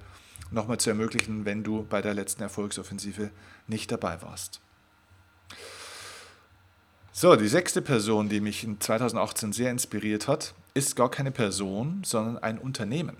[0.51, 3.29] nochmal zu ermöglichen, wenn du bei der letzten Erfolgsoffensive
[3.67, 4.61] nicht dabei warst.
[7.11, 12.01] So, die sechste Person, die mich in 2018 sehr inspiriert hat, ist gar keine Person,
[12.05, 13.17] sondern ein Unternehmen.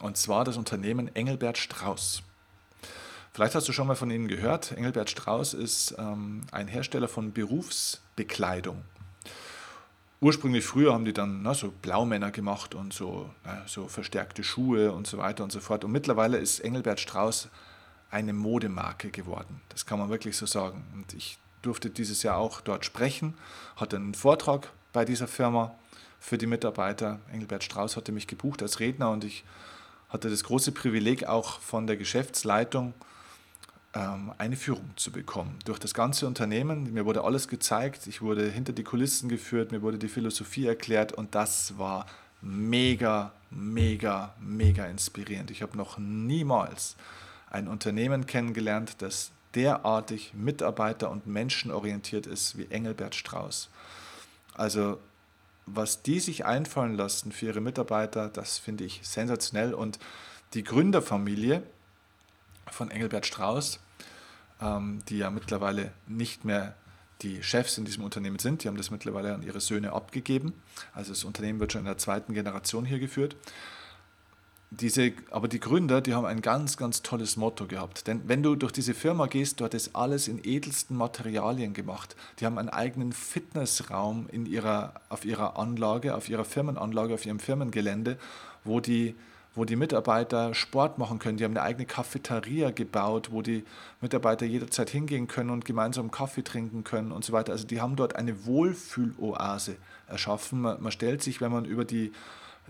[0.00, 2.22] Und zwar das Unternehmen Engelbert Strauß.
[3.32, 4.72] Vielleicht hast du schon mal von ihnen gehört.
[4.72, 8.84] Engelbert Strauß ist ähm, ein Hersteller von Berufsbekleidung.
[10.20, 14.92] Ursprünglich früher haben die dann na, so Blaumänner gemacht und so, na, so verstärkte Schuhe
[14.92, 15.84] und so weiter und so fort.
[15.84, 17.48] Und mittlerweile ist Engelbert Strauß
[18.10, 19.60] eine Modemarke geworden.
[19.68, 20.84] Das kann man wirklich so sagen.
[20.94, 23.34] Und ich durfte dieses Jahr auch dort sprechen,
[23.74, 25.74] hatte einen Vortrag bei dieser Firma
[26.24, 27.20] für die Mitarbeiter.
[27.30, 29.44] Engelbert Strauß hatte mich gebucht als Redner und ich
[30.08, 32.94] hatte das große Privileg auch von der Geschäftsleitung
[33.92, 35.58] ähm, eine Führung zu bekommen.
[35.66, 39.82] Durch das ganze Unternehmen, mir wurde alles gezeigt, ich wurde hinter die Kulissen geführt, mir
[39.82, 42.06] wurde die Philosophie erklärt und das war
[42.40, 45.50] mega, mega, mega inspirierend.
[45.50, 46.96] Ich habe noch niemals
[47.50, 53.68] ein Unternehmen kennengelernt, das derartig mitarbeiter- und menschenorientiert ist wie Engelbert Strauß.
[54.54, 54.98] Also
[55.66, 59.74] was die sich einfallen lassen für ihre Mitarbeiter, das finde ich sensationell.
[59.74, 59.98] Und
[60.52, 61.62] die Gründerfamilie
[62.70, 63.80] von Engelbert Strauß,
[64.60, 66.74] ähm, die ja mittlerweile nicht mehr
[67.22, 70.52] die Chefs in diesem Unternehmen sind, die haben das mittlerweile an ihre Söhne abgegeben.
[70.92, 73.36] Also das Unternehmen wird schon in der zweiten Generation hier geführt.
[74.70, 78.08] Diese, aber die Gründer, die haben ein ganz, ganz tolles Motto gehabt.
[78.08, 82.16] Denn wenn du durch diese Firma gehst, dort ist alles in edelsten Materialien gemacht.
[82.40, 87.38] Die haben einen eigenen Fitnessraum in ihrer, auf ihrer Anlage, auf ihrer Firmenanlage, auf ihrem
[87.38, 88.18] Firmengelände,
[88.64, 89.14] wo die
[89.54, 91.38] wo die Mitarbeiter Sport machen können.
[91.38, 93.64] Die haben eine eigene Cafeteria gebaut, wo die
[94.00, 97.52] Mitarbeiter jederzeit hingehen können und gemeinsam Kaffee trinken können und so weiter.
[97.52, 99.76] Also die haben dort eine Wohlfühloase
[100.08, 100.60] erschaffen.
[100.60, 102.12] Man, man stellt sich, wenn man über die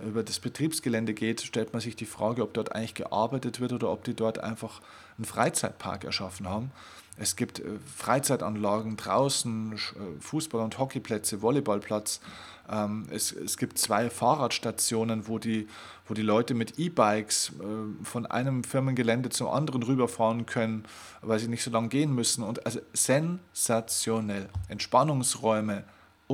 [0.03, 3.91] über das Betriebsgelände geht, stellt man sich die Frage, ob dort eigentlich gearbeitet wird oder
[3.91, 4.81] ob die dort einfach
[5.17, 6.73] einen Freizeitpark erschaffen haben.
[7.17, 9.77] Es gibt äh, Freizeitanlagen draußen, äh,
[10.21, 12.21] Fußball- und Hockeyplätze, Volleyballplatz.
[12.69, 15.69] Ähm, es, es gibt zwei Fahrradstationen, wo die,
[16.09, 20.87] wo die Leute mit E-Bikes äh, von einem Firmengelände zum anderen rüberfahren können,
[21.23, 22.43] weil sie nicht so lange gehen müssen.
[22.43, 24.49] Und also sensationell.
[24.69, 25.85] Entspannungsräume,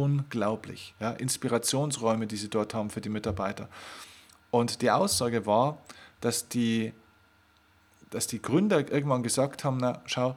[0.00, 0.94] unglaublich.
[1.00, 1.10] Ja?
[1.10, 3.68] Inspirationsräume, die sie dort haben für die Mitarbeiter.
[4.50, 5.78] Und die Aussage war,
[6.20, 6.92] dass die,
[8.10, 10.36] dass die Gründer irgendwann gesagt haben, na schau,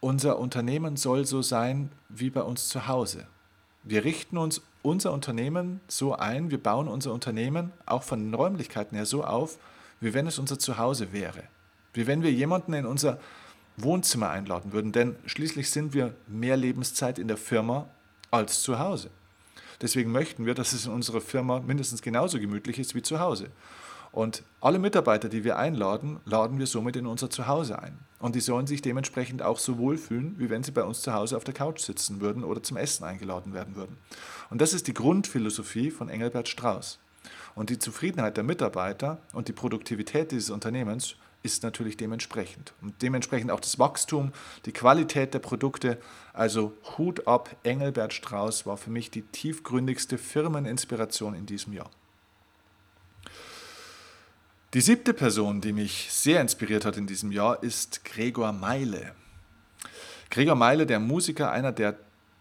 [0.00, 3.26] unser Unternehmen soll so sein wie bei uns zu Hause.
[3.82, 8.96] Wir richten uns unser Unternehmen so ein, wir bauen unser Unternehmen auch von den Räumlichkeiten
[8.96, 9.58] her so auf,
[10.00, 11.44] wie wenn es unser Zuhause wäre.
[11.92, 13.18] Wie wenn wir jemanden in unser
[13.76, 17.88] Wohnzimmer einladen würden, denn schließlich sind wir mehr Lebenszeit in der Firma
[18.30, 19.10] als zu Hause.
[19.80, 23.50] Deswegen möchten wir, dass es in unserer Firma mindestens genauso gemütlich ist wie zu Hause.
[24.12, 27.98] Und alle Mitarbeiter, die wir einladen, laden wir somit in unser Zuhause ein.
[28.18, 31.36] Und die sollen sich dementsprechend auch so wohlfühlen, wie wenn sie bei uns zu Hause
[31.36, 33.98] auf der Couch sitzen würden oder zum Essen eingeladen werden würden.
[34.48, 36.98] Und das ist die Grundphilosophie von Engelbert Strauß.
[37.54, 42.72] Und die Zufriedenheit der Mitarbeiter und die Produktivität dieses Unternehmens ist natürlich dementsprechend.
[42.82, 44.32] Und dementsprechend auch das Wachstum,
[44.64, 45.98] die Qualität der Produkte.
[46.32, 51.90] Also Hut ab, Engelbert Strauß war für mich die tiefgründigste Firmeninspiration in diesem Jahr.
[54.74, 59.14] Die siebte Person, die mich sehr inspiriert hat in diesem Jahr, ist Gregor Meile.
[60.28, 61.96] Gregor Meile, der Musiker, einer der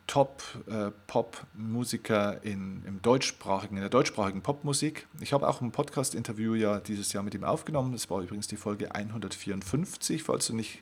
[0.07, 5.07] Top-Pop-Musiker in, im deutschsprachigen, in der deutschsprachigen Popmusik.
[5.19, 7.91] Ich habe auch ein Podcast-Interview ja dieses Jahr mit ihm aufgenommen.
[7.91, 10.81] Das war übrigens die Folge 154, falls du, nicht,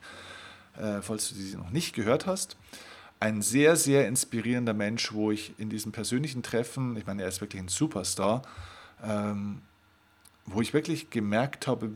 [0.78, 2.58] äh, falls du diese noch nicht gehört hast.
[3.20, 7.40] Ein sehr, sehr inspirierender Mensch, wo ich in diesem persönlichen Treffen, ich meine, er ist
[7.40, 8.42] wirklich ein Superstar,
[9.02, 9.62] ähm,
[10.46, 11.92] wo ich wirklich gemerkt habe,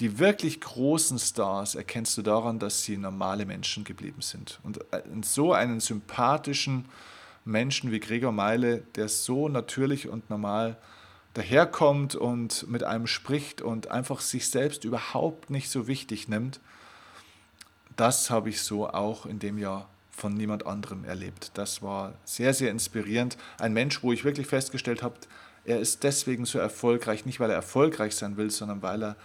[0.00, 4.58] die wirklich großen Stars erkennst du daran, dass sie normale Menschen geblieben sind.
[4.62, 6.86] Und äh, so einen sympathischen
[7.44, 10.76] Menschen wie Gregor Meile, der so natürlich und normal
[11.34, 16.60] daherkommt und mit einem spricht und einfach sich selbst überhaupt nicht so wichtig nimmt,
[17.96, 21.52] das habe ich so auch in dem Jahr von niemand anderem erlebt.
[21.54, 23.36] Das war sehr, sehr inspirierend.
[23.58, 25.16] Ein Mensch, wo ich wirklich festgestellt habe,
[25.64, 29.16] er ist deswegen so erfolgreich, nicht weil er erfolgreich sein will, sondern weil er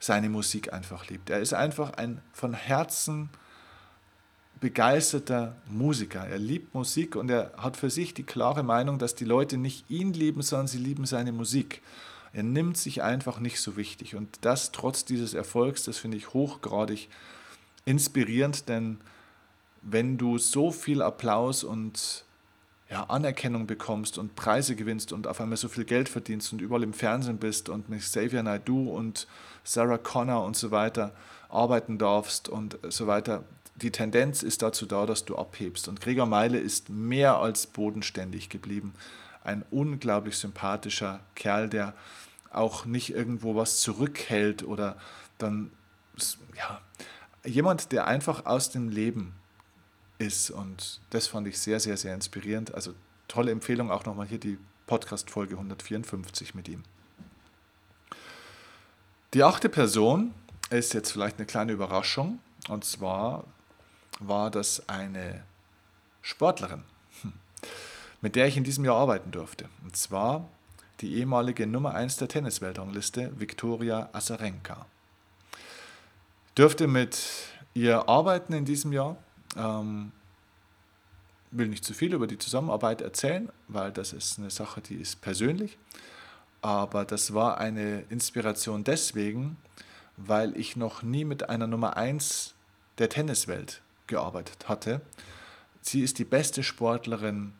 [0.00, 1.30] seine Musik einfach liebt.
[1.30, 3.30] Er ist einfach ein von Herzen
[4.60, 6.26] begeisterter Musiker.
[6.26, 9.88] Er liebt Musik und er hat für sich die klare Meinung, dass die Leute nicht
[9.90, 11.82] ihn lieben, sondern sie lieben seine Musik.
[12.32, 16.34] Er nimmt sich einfach nicht so wichtig und das trotz dieses Erfolgs, das finde ich
[16.34, 17.08] hochgradig
[17.84, 18.98] inspirierend, denn
[19.82, 22.24] wenn du so viel Applaus und
[22.90, 26.82] ja, Anerkennung bekommst und Preise gewinnst und auf einmal so viel Geld verdienst und überall
[26.82, 29.26] im Fernsehen bist und mit Xavier Naidoo und
[29.62, 31.12] Sarah Connor und so weiter
[31.50, 33.44] arbeiten darfst und so weiter,
[33.76, 35.88] die Tendenz ist dazu da, dass du abhebst.
[35.88, 38.94] Und Gregor Meile ist mehr als bodenständig geblieben.
[39.44, 41.94] Ein unglaublich sympathischer Kerl, der
[42.50, 44.96] auch nicht irgendwo was zurückhält oder
[45.36, 45.70] dann,
[46.56, 46.80] ja,
[47.44, 49.37] jemand, der einfach aus dem Leben
[50.18, 50.50] ist.
[50.50, 52.74] Und das fand ich sehr, sehr, sehr inspirierend.
[52.74, 52.94] Also
[53.28, 56.82] tolle Empfehlung auch nochmal hier die Podcast-Folge 154 mit ihm.
[59.34, 60.34] Die achte Person
[60.70, 62.40] ist jetzt vielleicht eine kleine Überraschung.
[62.68, 63.44] Und zwar
[64.20, 65.44] war das eine
[66.22, 66.84] Sportlerin,
[68.20, 69.68] mit der ich in diesem Jahr arbeiten durfte.
[69.82, 70.48] Und zwar
[71.00, 74.86] die ehemalige Nummer 1 der Tennisweltrangliste, Viktoria Azarenka.
[76.48, 77.18] Ich durfte mit
[77.74, 79.16] ihr arbeiten in diesem Jahr.
[79.56, 80.12] Ähm,
[81.50, 85.20] will nicht zu viel über die Zusammenarbeit erzählen, weil das ist eine Sache, die ist
[85.20, 85.78] persönlich.
[86.60, 89.56] Aber das war eine Inspiration deswegen,
[90.16, 92.54] weil ich noch nie mit einer Nummer 1
[92.98, 95.00] der Tenniswelt gearbeitet hatte.
[95.80, 97.52] Sie ist die beste Sportlerin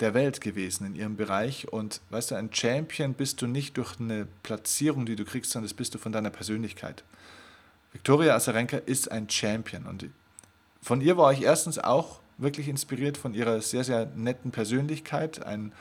[0.00, 1.72] der Welt gewesen in ihrem Bereich.
[1.72, 5.68] Und weißt du, ein Champion bist du nicht durch eine Platzierung, die du kriegst, sondern
[5.68, 7.04] das bist du von deiner Persönlichkeit.
[7.92, 9.86] Viktoria Azarenka ist ein Champion.
[9.86, 10.06] Und
[10.80, 15.44] von ihr war ich erstens auch wirklich inspiriert von ihrer sehr, sehr netten Persönlichkeit.
[15.44, 15.72] Ein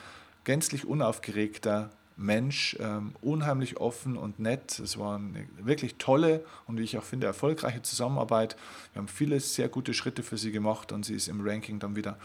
[0.44, 4.80] gänzlich unaufgeregter Mensch, ähm, unheimlich offen und nett.
[4.80, 8.58] Es war eine wirklich tolle und wie ich auch finde erfolgreiche Zusammenarbeit.
[8.94, 11.96] Wir haben viele sehr gute Schritte für sie gemacht und sie ist im Ranking dann
[11.96, 12.18] wieder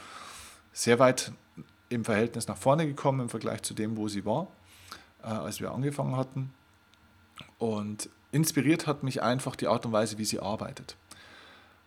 [0.73, 1.33] sehr weit
[1.91, 4.49] im Verhältnis nach vorne gekommen im Vergleich zu dem, wo sie war,
[5.23, 6.55] äh, als wir angefangen hatten.
[7.59, 10.97] Und inspiriert hat mich einfach die Art und Weise, wie sie arbeitet.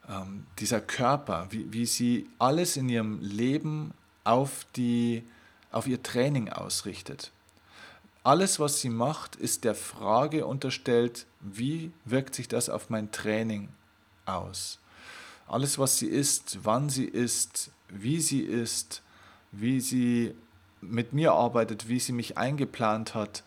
[0.07, 5.23] Ähm, dieser Körper, wie, wie sie alles in ihrem Leben auf, die,
[5.71, 7.31] auf ihr Training ausrichtet.
[8.23, 13.69] Alles, was sie macht, ist der Frage unterstellt, wie wirkt sich das auf mein Training
[14.25, 14.79] aus?
[15.47, 19.03] Alles, was sie isst, wann sie isst, wie sie isst,
[19.51, 20.33] wie sie
[20.81, 23.43] mit mir arbeitet, wie sie mich eingeplant hat.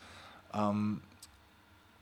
[0.54, 1.02] Ähm,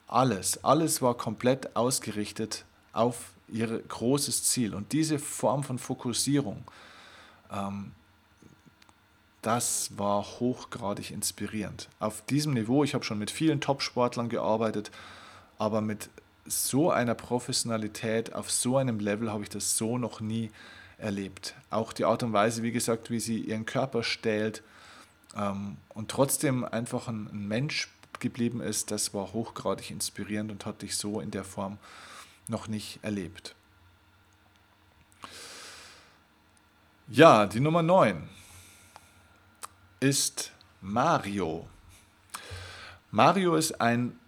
[0.07, 4.75] alles, alles war komplett ausgerichtet auf ihr großes Ziel.
[4.75, 6.65] Und diese Form von Fokussierung,
[7.53, 7.93] ähm,
[9.43, 11.89] das war hochgradig inspirierend.
[12.01, 14.91] Auf diesem Niveau, ich habe schon mit vielen Top-Sportlern gearbeitet,
[15.59, 16.11] aber mit
[16.45, 20.51] so einer Professionalität, auf so einem Level habe ich das so noch nie
[20.99, 21.55] erlebt.
[21.71, 24.63] Auch die Art und Weise, wie gesagt, wie sie ihren Körper stellt
[25.37, 30.87] ähm, und trotzdem einfach ein, ein, Mensch geblieben ist, das war hochgradig inspirierend und hatte
[30.87, 31.79] ich so in der Form
[32.49, 33.55] noch nicht erlebt.
[37.09, 38.29] Ja, die Nummer 9
[40.01, 41.69] ist Mario.
[43.11, 44.19] Mario ist ein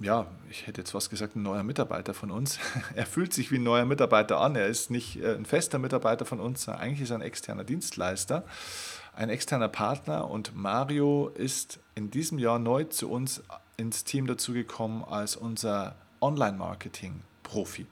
[0.00, 2.58] ja, ich hätte jetzt was gesagt, ein neuer Mitarbeiter von uns.
[2.94, 4.56] Er fühlt sich wie ein neuer Mitarbeiter an.
[4.56, 8.44] Er ist nicht äh, ein fester Mitarbeiter von uns, eigentlich ist er ein externer Dienstleister,
[9.14, 10.30] ein externer Partner.
[10.30, 13.42] Und Mario ist in diesem Jahr neu zu uns
[13.76, 15.94] ins Team dazugekommen als unser
[17.50, 17.86] Online-Marketing-Profi.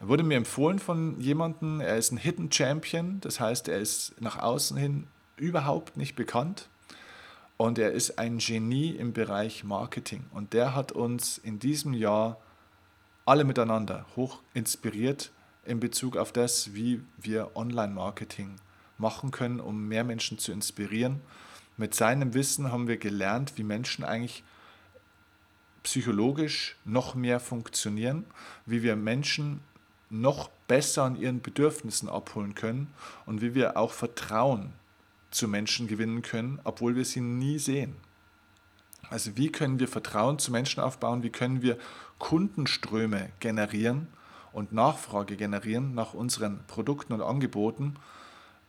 [0.00, 4.20] Er wurde mir empfohlen von jemandem, er ist ein Hidden Champion, das heißt, er ist
[4.20, 6.68] nach außen hin überhaupt nicht bekannt
[7.56, 10.24] und er ist ein Genie im Bereich Marketing.
[10.32, 12.38] Und der hat uns in diesem Jahr
[13.24, 15.32] alle miteinander hoch inspiriert
[15.64, 18.56] in Bezug auf das, wie wir Online-Marketing
[18.98, 21.20] machen können, um mehr Menschen zu inspirieren.
[21.76, 24.44] Mit seinem Wissen haben wir gelernt, wie Menschen eigentlich
[25.88, 28.26] psychologisch noch mehr funktionieren,
[28.66, 29.60] wie wir Menschen
[30.10, 32.88] noch besser an ihren Bedürfnissen abholen können
[33.24, 34.74] und wie wir auch Vertrauen
[35.30, 37.94] zu Menschen gewinnen können, obwohl wir sie nie sehen.
[39.08, 41.22] Also wie können wir Vertrauen zu Menschen aufbauen?
[41.22, 41.78] Wie können wir
[42.18, 44.08] Kundenströme generieren
[44.52, 47.94] und Nachfrage generieren nach unseren Produkten und Angeboten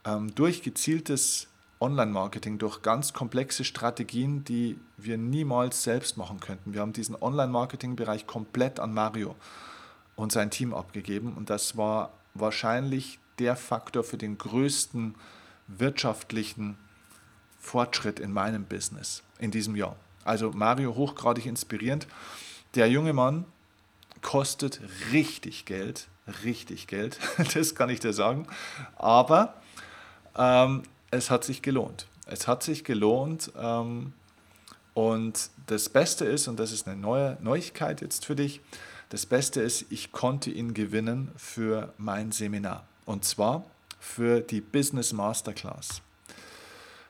[0.06, 1.49] ähm, durch gezieltes
[1.82, 6.74] Online-Marketing, durch ganz komplexe Strategien, die wir niemals selbst machen könnten.
[6.74, 9.36] Wir haben diesen Online-Marketing-Bereich komplett an Mario
[10.16, 15.16] und sein Team abgegeben und das war wahrscheinlich der Faktor für den größten
[15.68, 16.78] wirtschaftlichen
[17.58, 19.96] Fortschritt in meinem Business in diesem Jahr.
[20.26, 22.08] Also Mario hochgradig inspirierend.
[22.76, 23.46] Der junge Mann
[24.22, 26.08] kostet richtig Geld,
[26.44, 27.20] richtig Geld,
[27.54, 28.48] das kann ich dir sagen.
[28.98, 29.56] Aber
[30.38, 32.08] ähm, es hat sich gelohnt.
[32.26, 33.52] Es hat sich gelohnt.
[33.58, 34.14] Ähm,
[34.94, 38.62] und das Beste ist, und das ist eine neue Neuigkeit jetzt für dich,
[39.10, 42.86] das Beste ist, ich konnte ihn gewinnen für mein Seminar.
[43.06, 43.66] Und zwar
[44.00, 46.02] für die Business Masterclass.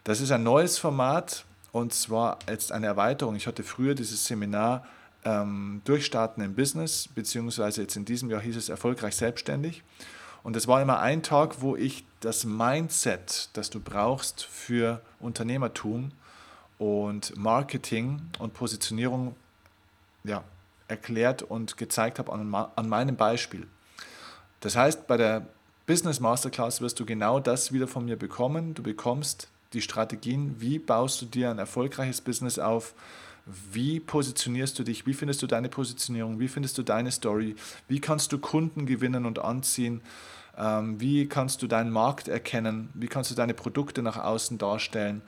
[0.05, 3.35] Das ist ein neues Format und zwar als eine Erweiterung.
[3.35, 4.85] Ich hatte früher dieses Seminar
[5.25, 9.83] ähm, Durchstarten im Business, beziehungsweise jetzt in diesem Jahr hieß es erfolgreich selbstständig.
[10.43, 16.11] Und es war immer ein Tag, wo ich das Mindset, das du brauchst für Unternehmertum
[16.77, 19.35] und Marketing und Positionierung
[20.23, 20.43] ja,
[20.87, 23.67] erklärt und gezeigt habe an, an meinem Beispiel.
[24.61, 25.45] Das heißt, bei der
[25.85, 28.73] Business Masterclass wirst du genau das wieder von mir bekommen.
[28.73, 32.93] Du bekommst die Strategien, wie baust du dir ein erfolgreiches Business auf,
[33.71, 37.55] wie positionierst du dich, wie findest du deine Positionierung, wie findest du deine Story,
[37.87, 40.01] wie kannst du Kunden gewinnen und anziehen,
[40.57, 45.21] ähm, wie kannst du deinen Markt erkennen, wie kannst du deine Produkte nach außen darstellen,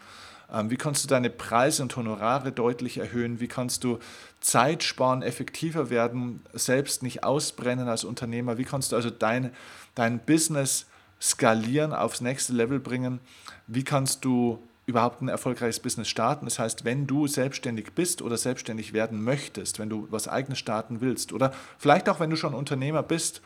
[0.51, 3.99] ähm, wie kannst du deine Preise und Honorare deutlich erhöhen, wie kannst du
[4.41, 9.51] Zeit sparen, effektiver werden, selbst nicht ausbrennen als Unternehmer, wie kannst du also dein,
[9.95, 10.87] dein Business
[11.21, 13.19] skalieren, aufs nächste Level bringen,
[13.67, 16.45] wie kannst du überhaupt ein erfolgreiches Business starten.
[16.45, 21.01] Das heißt, wenn du selbstständig bist oder selbstständig werden möchtest, wenn du was eigenes starten
[21.01, 23.41] willst oder vielleicht auch wenn du schon Unternehmer bist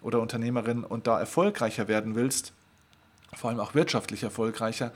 [0.00, 2.52] oder Unternehmerin und da erfolgreicher werden willst,
[3.34, 4.92] vor allem auch wirtschaftlich erfolgreicher,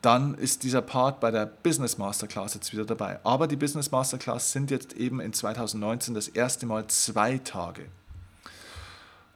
[0.00, 3.18] dann ist dieser Part bei der Business Masterclass jetzt wieder dabei.
[3.24, 7.86] Aber die Business Masterclass sind jetzt eben in 2019 das erste Mal zwei Tage.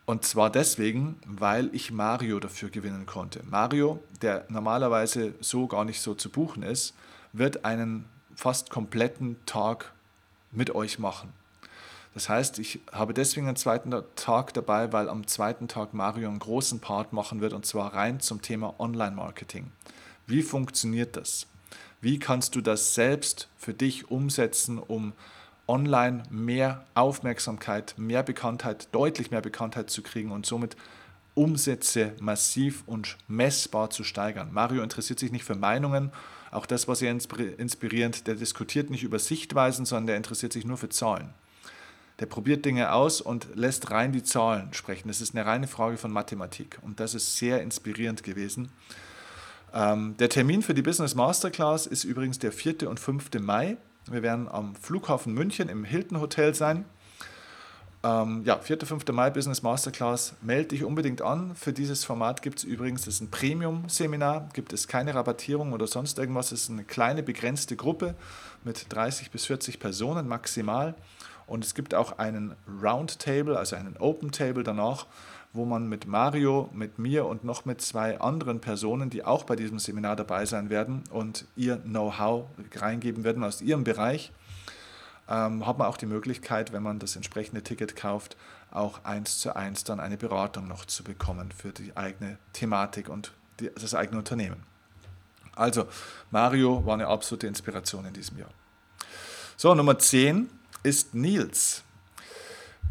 [0.05, 3.42] Und zwar deswegen, weil ich Mario dafür gewinnen konnte.
[3.48, 6.94] Mario, der normalerweise so gar nicht so zu buchen ist,
[7.32, 9.92] wird einen fast kompletten Tag
[10.50, 11.32] mit euch machen.
[12.14, 16.40] Das heißt, ich habe deswegen einen zweiten Tag dabei, weil am zweiten Tag Mario einen
[16.40, 19.70] großen Part machen wird und zwar rein zum Thema Online-Marketing.
[20.26, 21.46] Wie funktioniert das?
[22.00, 25.14] Wie kannst du das selbst für dich umsetzen, um
[25.68, 30.76] online mehr Aufmerksamkeit, mehr Bekanntheit, deutlich mehr Bekanntheit zu kriegen und somit
[31.34, 34.52] Umsätze massiv und messbar zu steigern.
[34.52, 36.12] Mario interessiert sich nicht für Meinungen,
[36.52, 38.26] auch das war sehr inspirierend.
[38.26, 41.30] Der diskutiert nicht über Sichtweisen, sondern der interessiert sich nur für Zahlen.
[42.20, 45.08] Der probiert Dinge aus und lässt rein die Zahlen sprechen.
[45.08, 48.70] Das ist eine reine Frage von Mathematik und das ist sehr inspirierend gewesen.
[49.72, 52.88] Ähm, der Termin für die Business Masterclass ist übrigens der 4.
[52.88, 53.30] und 5.
[53.40, 53.78] Mai.
[54.11, 56.84] Wir werden am Flughafen München im Hilton Hotel sein.
[58.05, 58.80] Ähm, ja, 4.
[58.80, 59.07] 5.
[59.12, 60.34] Mai Business Masterclass.
[60.42, 61.55] Melde dich unbedingt an.
[61.55, 65.86] Für dieses Format gibt es übrigens, das ist ein Premium-Seminar, gibt es keine Rabattierung oder
[65.86, 66.50] sonst irgendwas.
[66.50, 68.16] Es ist eine kleine, begrenzte Gruppe
[68.64, 70.96] mit 30 bis 40 Personen maximal.
[71.46, 75.07] Und es gibt auch einen Roundtable, also einen Open Table danach,
[75.53, 79.57] wo man mit Mario, mit mir und noch mit zwei anderen Personen, die auch bei
[79.57, 84.32] diesem Seminar dabei sein werden und ihr Know-how reingeben werden aus ihrem Bereich,
[85.28, 88.36] ähm, hat man auch die Möglichkeit, wenn man das entsprechende Ticket kauft,
[88.70, 93.32] auch eins zu eins dann eine Beratung noch zu bekommen für die eigene Thematik und
[93.61, 94.62] die, das eigene Unternehmen.
[95.55, 95.86] Also,
[96.30, 98.50] Mario war eine absolute Inspiration in diesem Jahr.
[99.57, 100.48] So, Nummer 10
[100.82, 101.84] ist Nils.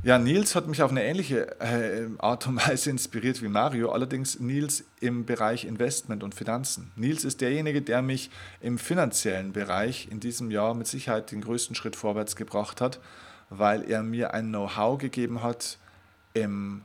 [0.04, 4.39] Ja, Nils hat mich auf eine ähnliche äh, Art und Weise inspiriert wie Mario, allerdings
[4.39, 6.92] Nils im Bereich Investment und Finanzen.
[6.96, 8.32] Nils ist derjenige, der mich
[8.62, 13.00] im finanziellen Bereich in diesem Jahr mit Sicherheit den größten Schritt vorwärts gebracht hat,
[13.52, 15.78] weil er mir ein Know-how gegeben hat
[16.34, 16.82] im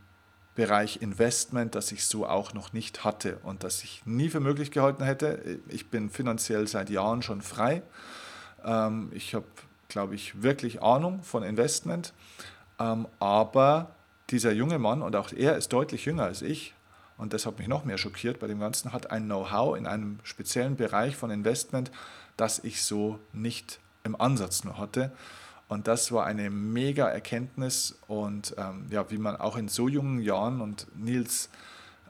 [0.55, 4.71] Bereich Investment, das ich so auch noch nicht hatte und das ich nie für möglich
[4.71, 5.61] gehalten hätte.
[5.69, 7.83] Ich bin finanziell seit Jahren schon frei.
[8.65, 9.47] Ähm, ich habe,
[9.89, 12.13] glaube ich, wirklich Ahnung von Investment
[12.79, 13.91] ähm, aber
[14.31, 16.74] dieser junge Mann, und auch er ist deutlich jünger als ich,
[17.18, 20.18] und das hat mich noch mehr schockiert bei dem Ganzen, hat ein Know-how in einem
[20.22, 21.91] speziellen Bereich von Investment,
[22.37, 25.12] das ich so nicht im Ansatz nur hatte.
[25.68, 30.20] Und das war eine mega Erkenntnis und ähm, ja, wie man auch in so jungen
[30.20, 31.49] Jahren und Nils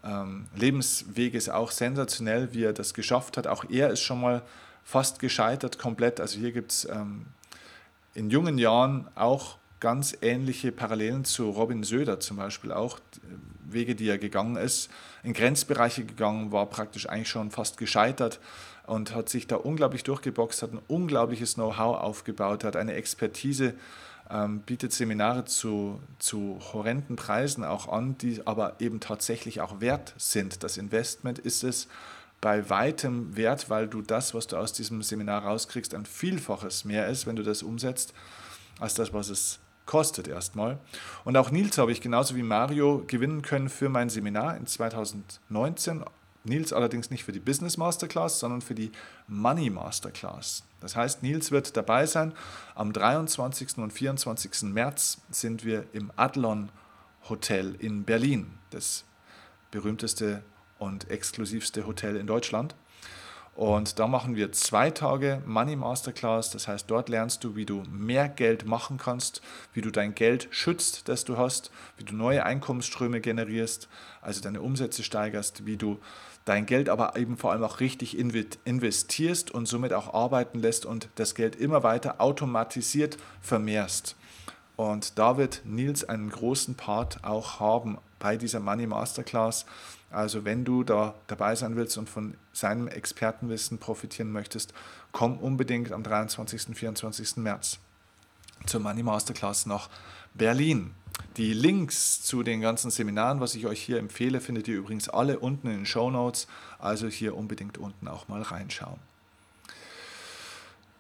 [0.05, 3.47] ähm, Lebensweg ist auch sensationell, wie er das geschafft hat.
[3.47, 4.43] Auch er ist schon mal
[4.85, 6.21] fast gescheitert komplett.
[6.21, 7.27] Also hier gibt es ähm,
[8.15, 12.99] in jungen Jahren auch ganz ähnliche Parallelen zu Robin Söder zum Beispiel auch.
[13.69, 14.91] Wege, die er gegangen ist,
[15.23, 18.39] in Grenzbereiche gegangen, war praktisch eigentlich schon fast gescheitert
[18.87, 23.75] und hat sich da unglaublich durchgeboxt, hat ein unglaubliches Know-how aufgebaut, hat eine Expertise,
[24.31, 30.15] ähm, bietet Seminare zu, zu horrenden Preisen auch an, die aber eben tatsächlich auch wert
[30.17, 30.63] sind.
[30.63, 31.89] Das Investment ist es
[32.41, 37.09] bei weitem wert, weil du das, was du aus diesem Seminar rauskriegst, ein Vielfaches mehr
[37.09, 38.13] ist, wenn du das umsetzt,
[38.79, 40.79] als das, was es kostet erstmal.
[41.25, 46.05] Und auch Nils habe ich genauso wie Mario gewinnen können für mein Seminar in 2019.
[46.45, 48.93] Nils allerdings nicht für die Business Masterclass, sondern für die
[49.27, 50.65] Money Masterclass.
[50.81, 52.33] Das heißt, Nils wird dabei sein.
[52.75, 53.79] Am 23.
[53.79, 54.63] und 24.
[54.63, 56.69] März sind wir im Adlon
[57.29, 59.05] Hotel in Berlin, das
[59.71, 60.43] berühmteste
[60.79, 62.75] und exklusivste Hotel in Deutschland.
[63.57, 66.51] Und da machen wir zwei Tage Money Masterclass.
[66.51, 69.41] Das heißt, dort lernst du, wie du mehr Geld machen kannst,
[69.73, 73.89] wie du dein Geld schützt, das du hast, wie du neue Einkommensströme generierst,
[74.21, 75.99] also deine Umsätze steigerst, wie du
[76.45, 81.09] dein Geld aber eben vor allem auch richtig investierst und somit auch arbeiten lässt und
[81.15, 84.17] das Geld immer weiter automatisiert vermehrst.
[84.77, 89.65] Und da wird Nils einen großen Part auch haben bei dieser Money Masterclass.
[90.11, 94.73] Also wenn du da dabei sein willst und von seinem Expertenwissen profitieren möchtest,
[95.13, 96.69] komm unbedingt am 23.
[96.69, 97.37] und 24.
[97.37, 97.79] März
[98.65, 99.91] zur Money Masterclass nach
[100.35, 100.93] Berlin.
[101.37, 105.39] Die Links zu den ganzen Seminaren, was ich euch hier empfehle, findet ihr übrigens alle
[105.39, 106.47] unten in den Show Notes.
[106.79, 108.99] Also hier unbedingt unten auch mal reinschauen.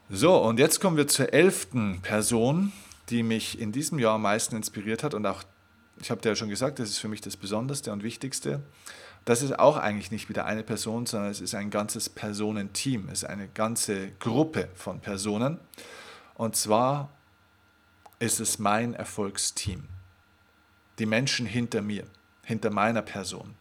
[0.08, 2.72] So, und jetzt kommen wir zur elften Person,
[3.08, 5.42] die mich in diesem Jahr am meisten inspiriert hat und auch
[6.00, 8.62] ich habe dir ja schon gesagt, das ist für mich das Besonderste und Wichtigste.
[9.24, 13.22] Das ist auch eigentlich nicht wieder eine Person, sondern es ist ein ganzes Personenteam, es
[13.22, 15.58] ist eine ganze Gruppe von Personen.
[16.34, 17.10] Und zwar
[18.18, 19.88] ist es mein Erfolgsteam.
[20.98, 22.04] Die Menschen hinter mir,
[22.44, 23.54] hinter meiner Person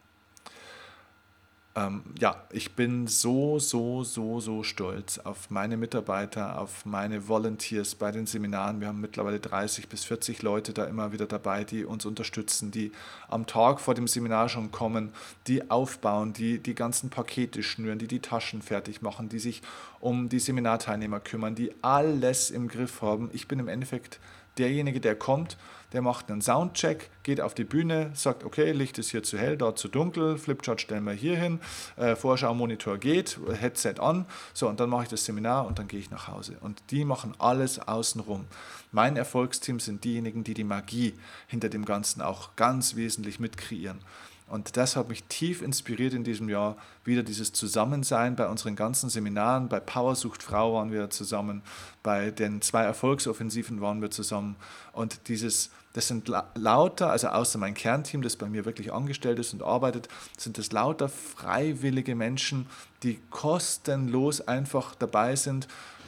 [1.76, 7.94] ähm, ja, ich bin so, so, so, so stolz auf meine Mitarbeiter, auf meine Volunteers
[7.94, 8.80] bei den Seminaren.
[8.80, 12.92] Wir haben mittlerweile 30 bis 40 Leute da immer wieder dabei, die uns unterstützen, die
[13.28, 15.12] am Tag vor dem Seminar schon kommen,
[15.48, 19.60] die aufbauen, die die ganzen Pakete schnüren, die die Taschen fertig machen, die sich
[20.00, 23.28] um die Seminarteilnehmer kümmern, die alles im Griff haben.
[23.34, 24.18] Ich bin im Endeffekt
[24.58, 25.56] derjenige, der kommt,
[25.92, 29.56] der macht einen Soundcheck, geht auf die Bühne, sagt, okay, Licht ist hier zu hell,
[29.56, 31.60] dort zu dunkel, Flipchart stellen wir hier hin,
[31.96, 36.00] äh, Vorschau-Monitor geht, Headset an, so und dann mache ich das Seminar und dann gehe
[36.00, 36.56] ich nach Hause.
[36.60, 38.46] Und die machen alles außenrum.
[38.92, 41.14] Mein Erfolgsteam sind diejenigen, die die Magie
[41.46, 44.00] hinter dem Ganzen auch ganz wesentlich mitkreieren.
[44.48, 46.76] Und das hat mich tief inspiriert in diesem Jahr.
[47.04, 49.68] Wieder dieses Zusammensein bei unseren ganzen Seminaren.
[49.68, 51.62] Bei Powersucht Frau waren wir zusammen.
[52.04, 54.54] Bei den zwei Erfolgsoffensiven waren wir zusammen.
[54.92, 59.52] Und dieses, das sind lauter, also außer mein Kernteam, das bei mir wirklich angestellt ist
[59.52, 62.66] und arbeitet, sind das lauter freiwillige Menschen,
[63.02, 65.66] die kostenlos einfach dabei sind.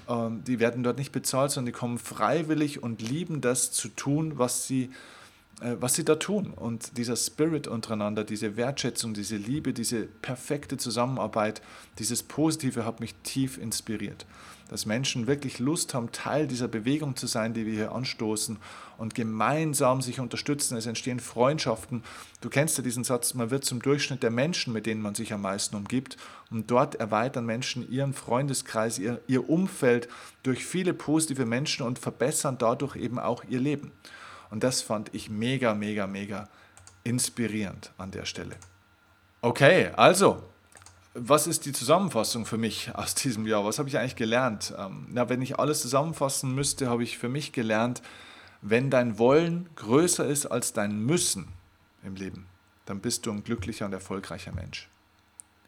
[0.08, 4.38] Ähm, die werden dort nicht bezahlt, sondern die kommen freiwillig und lieben das zu tun,
[4.38, 4.90] was sie
[5.60, 6.52] was sie da tun.
[6.52, 11.62] Und dieser Spirit untereinander, diese Wertschätzung, diese Liebe, diese perfekte Zusammenarbeit,
[11.98, 14.24] dieses Positive hat mich tief inspiriert.
[14.68, 18.58] Dass Menschen wirklich Lust haben, Teil dieser Bewegung zu sein, die wir hier anstoßen
[18.98, 20.76] und gemeinsam sich unterstützen.
[20.76, 22.02] Es entstehen Freundschaften.
[22.42, 25.32] Du kennst ja diesen Satz, man wird zum Durchschnitt der Menschen, mit denen man sich
[25.32, 26.18] am meisten umgibt.
[26.50, 30.08] Und dort erweitern Menschen ihren Freundeskreis, ihr, ihr Umfeld
[30.42, 33.90] durch viele positive Menschen und verbessern dadurch eben auch ihr Leben.
[34.50, 36.48] Und das fand ich mega, mega, mega
[37.04, 38.56] inspirierend an der Stelle.
[39.40, 40.42] Okay, also,
[41.14, 43.64] was ist die Zusammenfassung für mich aus diesem Jahr?
[43.64, 44.74] Was habe ich eigentlich gelernt?
[44.76, 48.02] Ähm, na, wenn ich alles zusammenfassen müsste, habe ich für mich gelernt,
[48.62, 51.48] wenn dein Wollen größer ist als dein Müssen
[52.02, 52.46] im Leben,
[52.86, 54.88] dann bist du ein glücklicher und erfolgreicher Mensch.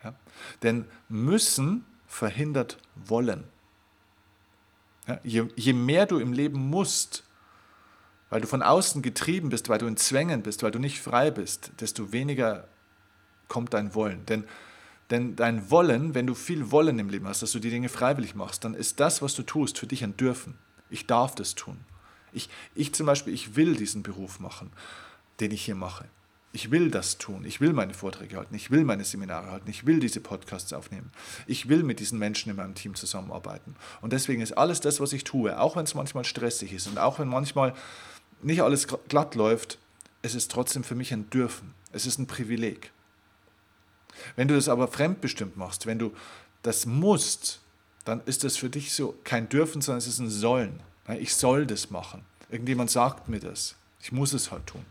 [0.03, 0.15] Ja?
[0.63, 3.45] Denn Müssen verhindert Wollen.
[5.07, 5.21] Ja?
[5.23, 7.25] Je, je mehr du im Leben musst,
[8.31, 11.31] weil du von außen getrieben bist, weil du in Zwängen bist, weil du nicht frei
[11.31, 12.69] bist, desto weniger
[13.49, 14.25] kommt dein Wollen.
[14.27, 14.45] Denn,
[15.11, 18.35] denn dein Wollen, wenn du viel Wollen im Leben hast, dass du die Dinge freiwillig
[18.35, 20.57] machst, dann ist das, was du tust, für dich ein Dürfen.
[20.89, 21.79] Ich darf das tun.
[22.33, 24.71] Ich, ich zum Beispiel, ich will diesen Beruf machen,
[25.41, 26.07] den ich hier mache.
[26.53, 27.45] Ich will das tun.
[27.45, 28.57] Ich will meine Vorträge halten.
[28.57, 29.71] Ich will meine Seminare halten.
[29.71, 31.13] Ich will diese Podcasts aufnehmen.
[31.47, 33.77] Ich will mit diesen Menschen in meinem Team zusammenarbeiten.
[34.01, 36.99] Und deswegen ist alles das, was ich tue, auch wenn es manchmal stressig ist und
[36.99, 37.73] auch wenn manchmal
[38.43, 39.79] nicht alles glatt läuft,
[40.23, 41.75] es ist trotzdem für mich ein Dürfen.
[41.93, 42.93] Es ist ein Privileg.
[44.37, 46.13] Wenn du das aber fremdbestimmt machst, wenn du
[46.63, 47.61] das musst,
[48.05, 50.81] dann ist das für dich so kein Dürfen, sondern es ist ein Sollen.
[51.19, 52.25] Ich soll das machen.
[52.51, 53.77] Irgendjemand sagt mir das.
[54.01, 54.85] Ich muss es halt tun.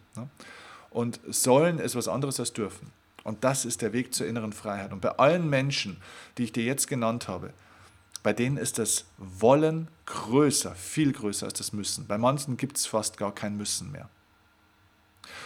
[0.89, 2.91] Und Sollen ist was anderes als Dürfen.
[3.23, 4.91] Und das ist der Weg zur inneren Freiheit.
[4.91, 5.97] Und bei allen Menschen,
[6.37, 7.53] die ich dir jetzt genannt habe,
[8.23, 12.07] bei denen ist das Wollen größer, viel größer als das Müssen.
[12.07, 14.09] Bei manchen gibt es fast gar kein Müssen mehr.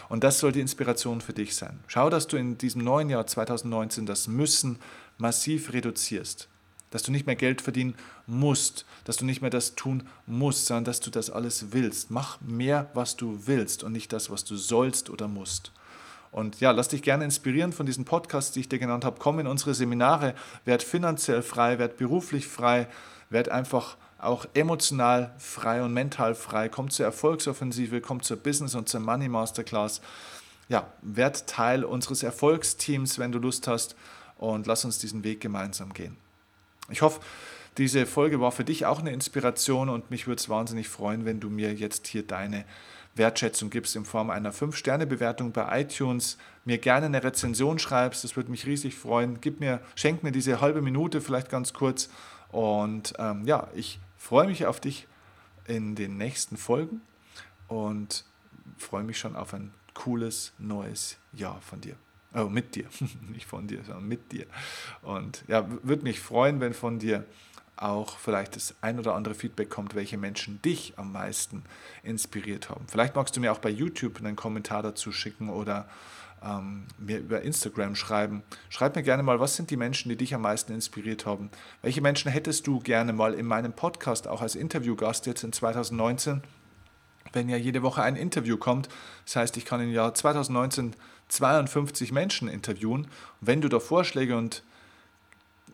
[0.09, 1.79] Und das soll die Inspiration für dich sein.
[1.87, 4.79] Schau, dass du in diesem neuen Jahr 2019 das Müssen
[5.17, 6.47] massiv reduzierst.
[6.89, 7.95] Dass du nicht mehr Geld verdienen
[8.27, 12.11] musst, dass du nicht mehr das tun musst, sondern dass du das alles willst.
[12.11, 15.71] Mach mehr, was du willst und nicht das, was du sollst oder musst.
[16.33, 19.17] Und ja, lass dich gerne inspirieren von diesen Podcasts, die ich dir genannt habe.
[19.19, 20.33] Komm in unsere Seminare,
[20.65, 22.87] werd finanziell frei, werd beruflich frei,
[23.29, 26.69] werd einfach auch emotional frei und mental frei.
[26.69, 30.01] Komm zur Erfolgsoffensive, komm zur Business und zur Money Masterclass.
[30.69, 33.95] Ja, werd Teil unseres Erfolgsteams, wenn du Lust hast
[34.37, 36.17] und lass uns diesen Weg gemeinsam gehen.
[36.89, 37.21] Ich hoffe,
[37.77, 41.39] diese Folge war für dich auch eine Inspiration und mich würde es wahnsinnig freuen, wenn
[41.39, 42.65] du mir jetzt hier deine
[43.15, 48.51] Wertschätzung gibst in Form einer 5-Sterne-Bewertung bei iTunes, mir gerne eine Rezension schreibst, das würde
[48.51, 49.39] mich riesig freuen.
[49.41, 52.09] Gib mir, schenk mir diese halbe Minute vielleicht ganz kurz
[52.51, 55.07] und ähm, ja, ich freue mich auf dich
[55.67, 57.01] in den nächsten Folgen
[57.67, 58.25] und
[58.77, 61.95] freue mich schon auf ein cooles neues Jahr von dir.
[62.35, 62.85] Oh, mit dir,
[63.29, 64.45] nicht von dir, sondern mit dir.
[65.01, 67.25] Und ja, würde mich freuen, wenn von dir
[67.75, 71.63] auch vielleicht das ein oder andere Feedback kommt, welche Menschen dich am meisten
[72.03, 72.85] inspiriert haben.
[72.87, 75.87] Vielleicht magst du mir auch bei YouTube einen Kommentar dazu schicken oder
[76.43, 78.43] ähm, mir über Instagram schreiben.
[78.69, 81.49] Schreib mir gerne mal, was sind die Menschen, die dich am meisten inspiriert haben?
[81.81, 86.43] Welche Menschen hättest du gerne mal in meinem Podcast auch als Interviewgast jetzt in 2019?
[87.31, 88.89] Wenn ja jede Woche ein Interview kommt.
[89.25, 90.95] Das heißt, ich kann im Jahr 2019
[91.29, 93.07] 52 Menschen interviewen.
[93.41, 94.63] Wenn du da Vorschläge und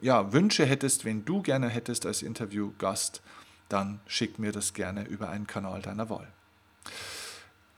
[0.02, 3.22] ja, Wünsche hättest, wen du gerne hättest als Interviewgast,
[3.70, 6.28] dann schick mir das gerne über einen Kanal deiner Wahl.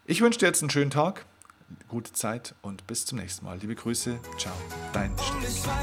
[0.05, 1.25] Ich wünsche dir jetzt einen schönen Tag,
[1.87, 3.57] gute Zeit und bis zum nächsten Mal.
[3.59, 4.53] Liebe Grüße, ciao,
[4.93, 5.77] dein Stefan.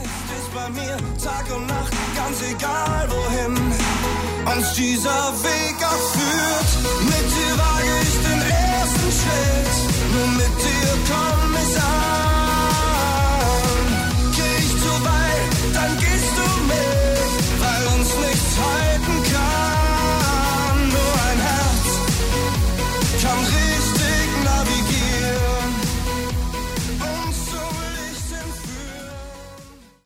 [9.10, 12.27] Schritt, nur mit dir komm ich an.